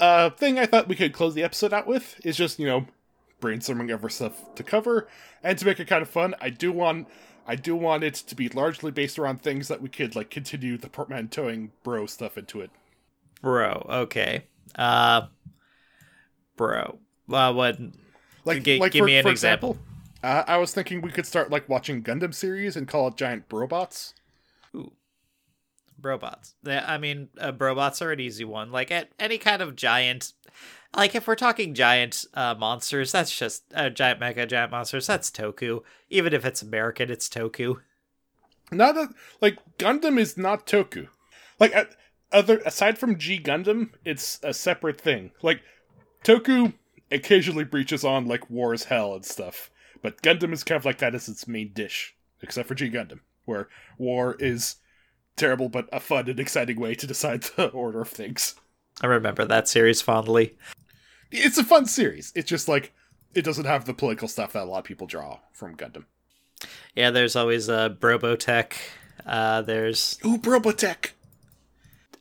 [0.00, 2.86] Uh, thing I thought we could close the episode out with is just you know
[3.40, 5.06] brainstorming over stuff to cover,
[5.42, 6.34] and to make it kind of fun.
[6.40, 7.06] I do want
[7.46, 10.76] I do want it to be largely based around things that we could like continue
[10.78, 12.70] the portmanteauing bro stuff into it.
[13.42, 14.44] Bro, okay.
[14.74, 15.26] Uh,
[16.56, 16.98] bro.
[17.30, 17.78] Uh, what?
[18.44, 19.78] Like, Gi- like give for, me an for example.
[20.22, 23.48] uh, I was thinking we could start like watching Gundam series and call it Giant
[23.48, 24.14] Brobots.
[24.74, 24.92] Ooh.
[26.00, 26.54] Brobots.
[26.64, 28.72] Yeah, I mean, uh, are an easy one.
[28.72, 30.32] Like, at any kind of giant.
[30.96, 33.64] Like, if we're talking giant uh, monsters, that's just.
[33.74, 35.82] Uh, giant mega giant monsters, that's Toku.
[36.08, 37.80] Even if it's American, it's Toku.
[38.72, 39.08] Not a,
[39.40, 41.08] like Gundam is not Toku.
[41.58, 41.84] Like uh,
[42.32, 45.32] other aside from G Gundam, it's a separate thing.
[45.42, 45.62] Like
[46.24, 46.74] Toku
[47.10, 49.70] occasionally breaches on like War is Hell and stuff,
[50.02, 53.20] but Gundam is kind of like that as its main dish, except for G Gundam,
[53.44, 54.76] where war is
[55.40, 58.54] terrible but a fun and exciting way to decide the order of things.
[59.00, 60.56] I remember that series fondly.
[61.32, 62.32] It's a fun series.
[62.36, 62.92] It's just like
[63.34, 66.04] it doesn't have the political stuff that a lot of people draw from Gundam.
[66.94, 68.74] Yeah, there's always uh, Brobotech.
[69.24, 70.18] Uh, there's.
[70.24, 71.10] Ooh, Robotech.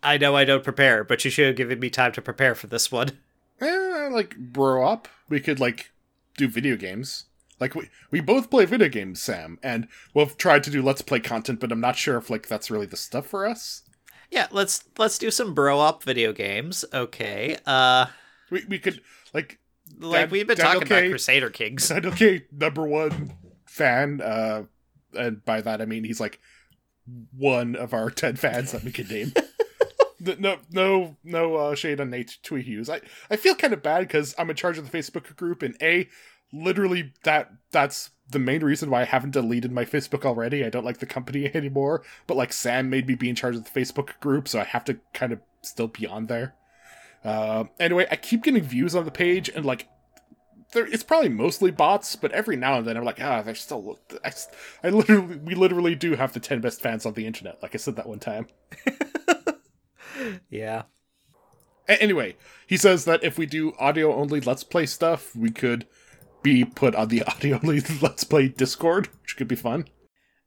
[0.01, 2.67] I know I don't prepare, but you should have given me time to prepare for
[2.67, 3.11] this one.
[3.59, 5.09] Eh, like bro up.
[5.27, 5.91] We could like
[6.37, 7.25] do video games.
[7.59, 11.19] Like we we both play video games, Sam, and we've tried to do let's play
[11.19, 13.83] content, but I'm not sure if like that's really the stuff for us.
[14.31, 16.85] Yeah, let's let's do some bro up video games.
[16.93, 17.57] Okay.
[17.65, 18.07] Uh
[18.49, 19.01] We we could
[19.33, 19.59] like
[19.99, 20.99] like Dad- we've been Dad, talking okay.
[20.99, 21.91] about Crusader Kings.
[21.91, 23.33] okay, number one
[23.65, 24.63] fan, uh
[25.13, 26.39] and by that I mean he's like
[27.35, 29.33] one of our ten fans that we could name.
[30.37, 32.89] No, no, no uh, shade on Nate Tweehughes.
[32.89, 32.99] I,
[33.31, 36.09] I feel kind of bad because I'm in charge of the Facebook group, and a,
[36.51, 40.63] literally that that's the main reason why I haven't deleted my Facebook already.
[40.63, 42.03] I don't like the company anymore.
[42.27, 44.85] But like Sam made me be in charge of the Facebook group, so I have
[44.85, 46.55] to kind of still be on there.
[47.23, 49.89] Uh, anyway, I keep getting views on the page, and like,
[50.71, 53.83] there it's probably mostly bots, but every now and then I'm like, ah, there's still.
[53.83, 53.99] Look
[54.83, 57.61] I literally, we literally do have the ten best fans on the internet.
[57.61, 58.47] Like I said that one time.
[60.49, 60.83] yeah.
[61.89, 62.37] A- anyway,
[62.67, 65.87] he says that if we do audio only Let's Play stuff, we could
[66.41, 69.85] be put on the audio only Let's Play Discord, which could be fun.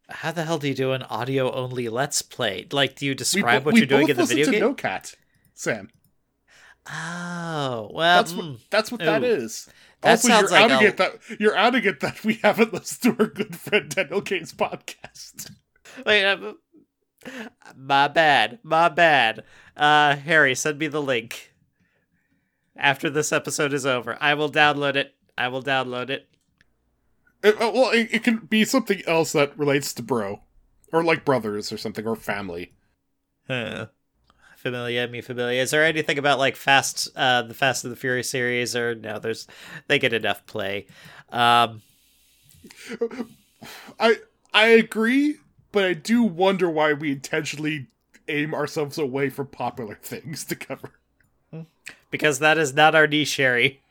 [0.09, 2.67] How the hell do you do an audio only let's play?
[2.71, 4.61] Like do you describe bo- what we you're doing in the video to game?
[4.61, 5.15] No Cat,
[5.55, 5.89] Sam.
[6.87, 8.59] Oh, well, That's what mm.
[8.69, 9.69] that's what that is.
[10.01, 12.73] That also, sounds you're like outing a- it that you're outing it that we haven't
[12.75, 15.51] listened to our good friend Daniel Kane's podcast.
[16.05, 16.55] Wait, uh,
[17.77, 18.59] my bad.
[18.63, 19.45] My bad.
[19.77, 21.53] Uh Harry, send me the link.
[22.77, 24.19] After this episode is over.
[24.21, 25.15] I will download it.
[25.37, 26.29] I will download it.
[27.43, 30.43] It- uh, well, it, it can be something else that relates to bro,
[30.93, 32.73] or like brothers or something, or family.
[33.49, 33.87] Huh.
[34.57, 35.61] Familia, me familia.
[35.61, 39.19] Is there anything about like Fast, uh, the Fast and the Furious series, or no?
[39.19, 39.49] There's
[39.89, 40.87] they get enough play.
[41.31, 41.83] Um,
[43.99, 44.17] I
[44.55, 45.37] I agree,
[45.73, 47.89] but I do wonder why we intentionally
[48.29, 50.93] aim ourselves away from popular things to cover.
[52.11, 53.82] because that is not our niche, Harry.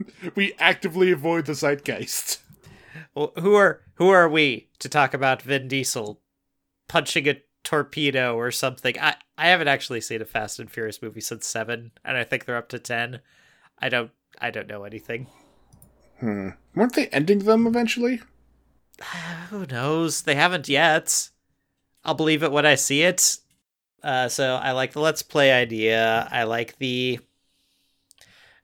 [0.34, 2.38] We actively avoid the zeitgeist.
[3.14, 6.20] Well, who are who are we to talk about Vin Diesel
[6.88, 8.98] punching a torpedo or something?
[8.98, 12.44] I I haven't actually seen a Fast and Furious movie since seven, and I think
[12.44, 13.20] they're up to ten.
[13.78, 15.26] I don't I don't know anything.
[16.18, 16.50] Hmm.
[16.74, 18.20] Weren't they ending them eventually?
[19.50, 20.22] Who knows?
[20.22, 21.30] They haven't yet.
[22.04, 23.38] I'll believe it when I see it.
[24.02, 26.28] Uh, so I like the let's play idea.
[26.30, 27.20] I like the.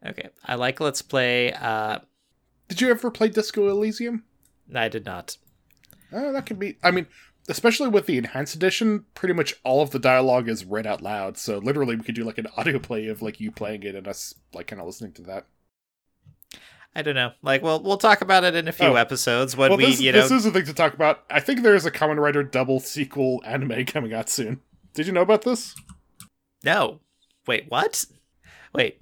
[0.04, 1.52] Okay, I like let's play.
[1.52, 1.98] Uh,
[2.68, 4.24] Did you ever play Disco Elysium?
[4.74, 5.36] I did not.
[6.12, 6.76] Oh, that could be.
[6.82, 7.06] I mean,
[7.48, 11.36] especially with the enhanced edition, pretty much all of the dialogue is read out loud.
[11.38, 14.06] So literally, we could do like an audio play of like you playing it and
[14.06, 15.46] us like kind of listening to that.
[16.94, 17.32] I don't know.
[17.42, 18.94] Like, well, we'll talk about it in a few Oh.
[18.94, 20.22] episodes when well, we, this, you know.
[20.22, 21.24] this is a thing to talk about.
[21.30, 24.60] I think there is a Kamen Rider double sequel anime coming out soon.
[24.94, 25.74] Did you know about this?
[26.64, 27.00] No.
[27.46, 28.04] Wait, what?
[28.74, 29.00] Wait.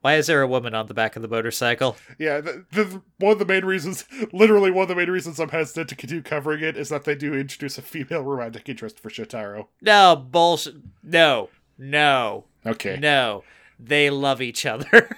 [0.00, 1.96] Why is there a woman on the back of the motorcycle?
[2.18, 5.48] Yeah, the, the, one of the main reasons, literally one of the main reasons I'm
[5.48, 9.10] hesitant to continue covering it is that they do introduce a female romantic interest for
[9.10, 9.66] Shotaro.
[9.82, 10.76] No, bullshit.
[11.02, 11.48] No.
[11.76, 12.44] No.
[12.64, 12.96] Okay.
[13.00, 13.42] No.
[13.78, 15.16] They love each other.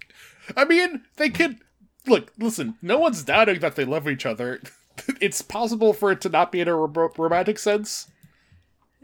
[0.56, 1.58] I mean, they could
[2.06, 2.32] look.
[2.38, 4.60] Listen, no one's doubting that they love each other.
[5.22, 8.08] It's possible for it to not be in a ro- romantic sense.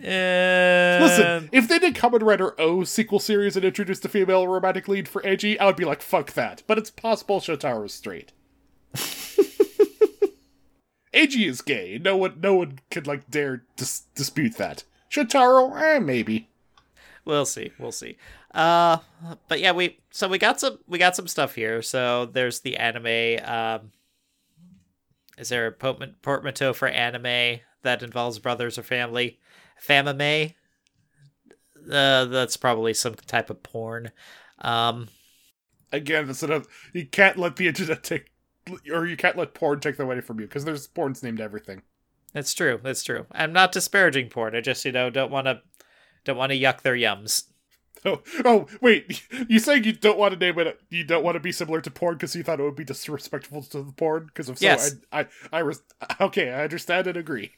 [0.01, 1.05] And...
[1.05, 5.09] Listen, if they did Kamen Rider O sequel series and introduced a female romantic lead
[5.09, 6.62] for Eiji, I would be like, fuck that.
[6.66, 8.32] But it's possible Shotaro's straight.
[11.12, 11.99] Eiji is gay.
[12.01, 14.84] No one, no one could like dare dis- dispute that.
[15.11, 16.49] Shotaro, eh, maybe.
[17.28, 18.16] we'll see we'll see
[18.55, 18.96] uh
[19.49, 22.76] but yeah we so we got some we got some stuff here so there's the
[22.76, 23.92] anime um
[25.36, 29.38] is there a portmanteau for anime that involves brothers or family
[29.83, 30.55] famime
[31.91, 34.11] uh that's probably some type of porn
[34.61, 35.09] um
[35.91, 36.66] Again, that's another.
[36.93, 38.31] You can't let the internet take,
[38.93, 41.83] or you can't let porn take that away from you because there's porns named everything.
[42.35, 45.61] it's true it's true i'm not disparaging porn i just you know don't want to
[46.24, 47.45] don't want to yuck their yums
[48.05, 49.24] Oh, oh, wait!
[49.49, 50.81] You saying you don't want to name it?
[50.89, 53.62] You don't want to be similar to porn because you thought it would be disrespectful
[53.64, 54.26] to the porn?
[54.26, 54.95] Because if so, Yes.
[55.11, 55.83] I, I, I, res-
[56.20, 57.51] okay, I understand and agree.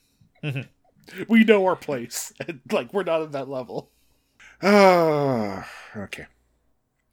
[0.42, 0.66] Mhm.
[1.28, 3.90] We know our place, and like we're not at that level.
[4.62, 6.26] Ah, okay.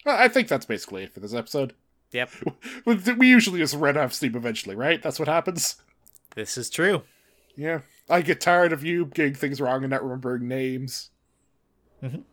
[0.06, 1.74] Well, I think that's basically it for this episode.
[2.12, 2.30] yep
[2.86, 5.02] We usually just run out of steam eventually, right?
[5.02, 5.76] That's what happens.
[6.36, 7.04] this is true
[7.56, 7.80] Yeah,
[8.10, 11.10] I get tired of you getting things wrong and not remembering names,
[12.04, 12.24] Mhm.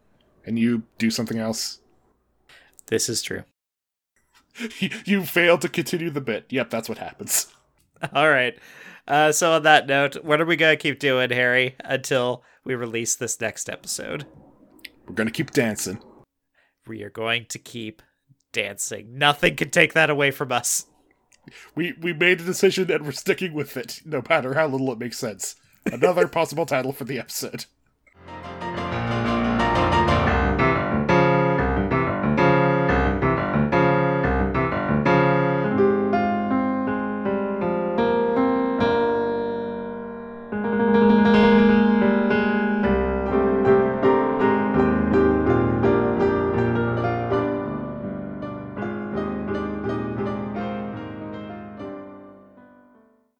[0.46, 1.80] and you do something else.
[2.86, 3.44] this is true
[5.04, 6.46] you fail to continue the bit.
[6.48, 7.48] Yep, that's what happens.
[8.12, 8.56] All right.
[9.06, 13.14] Uh, so on that note, what are we gonna keep doing, Harry, until we release
[13.14, 14.26] this next episode?
[15.06, 16.00] We're gonna keep dancing.
[16.86, 18.02] We are going to keep
[18.52, 19.18] dancing.
[19.18, 20.86] Nothing can take that away from us.
[21.74, 24.98] We we made a decision and we're sticking with it, no matter how little it
[24.98, 25.56] makes sense.
[25.84, 27.66] Another possible title for the episode.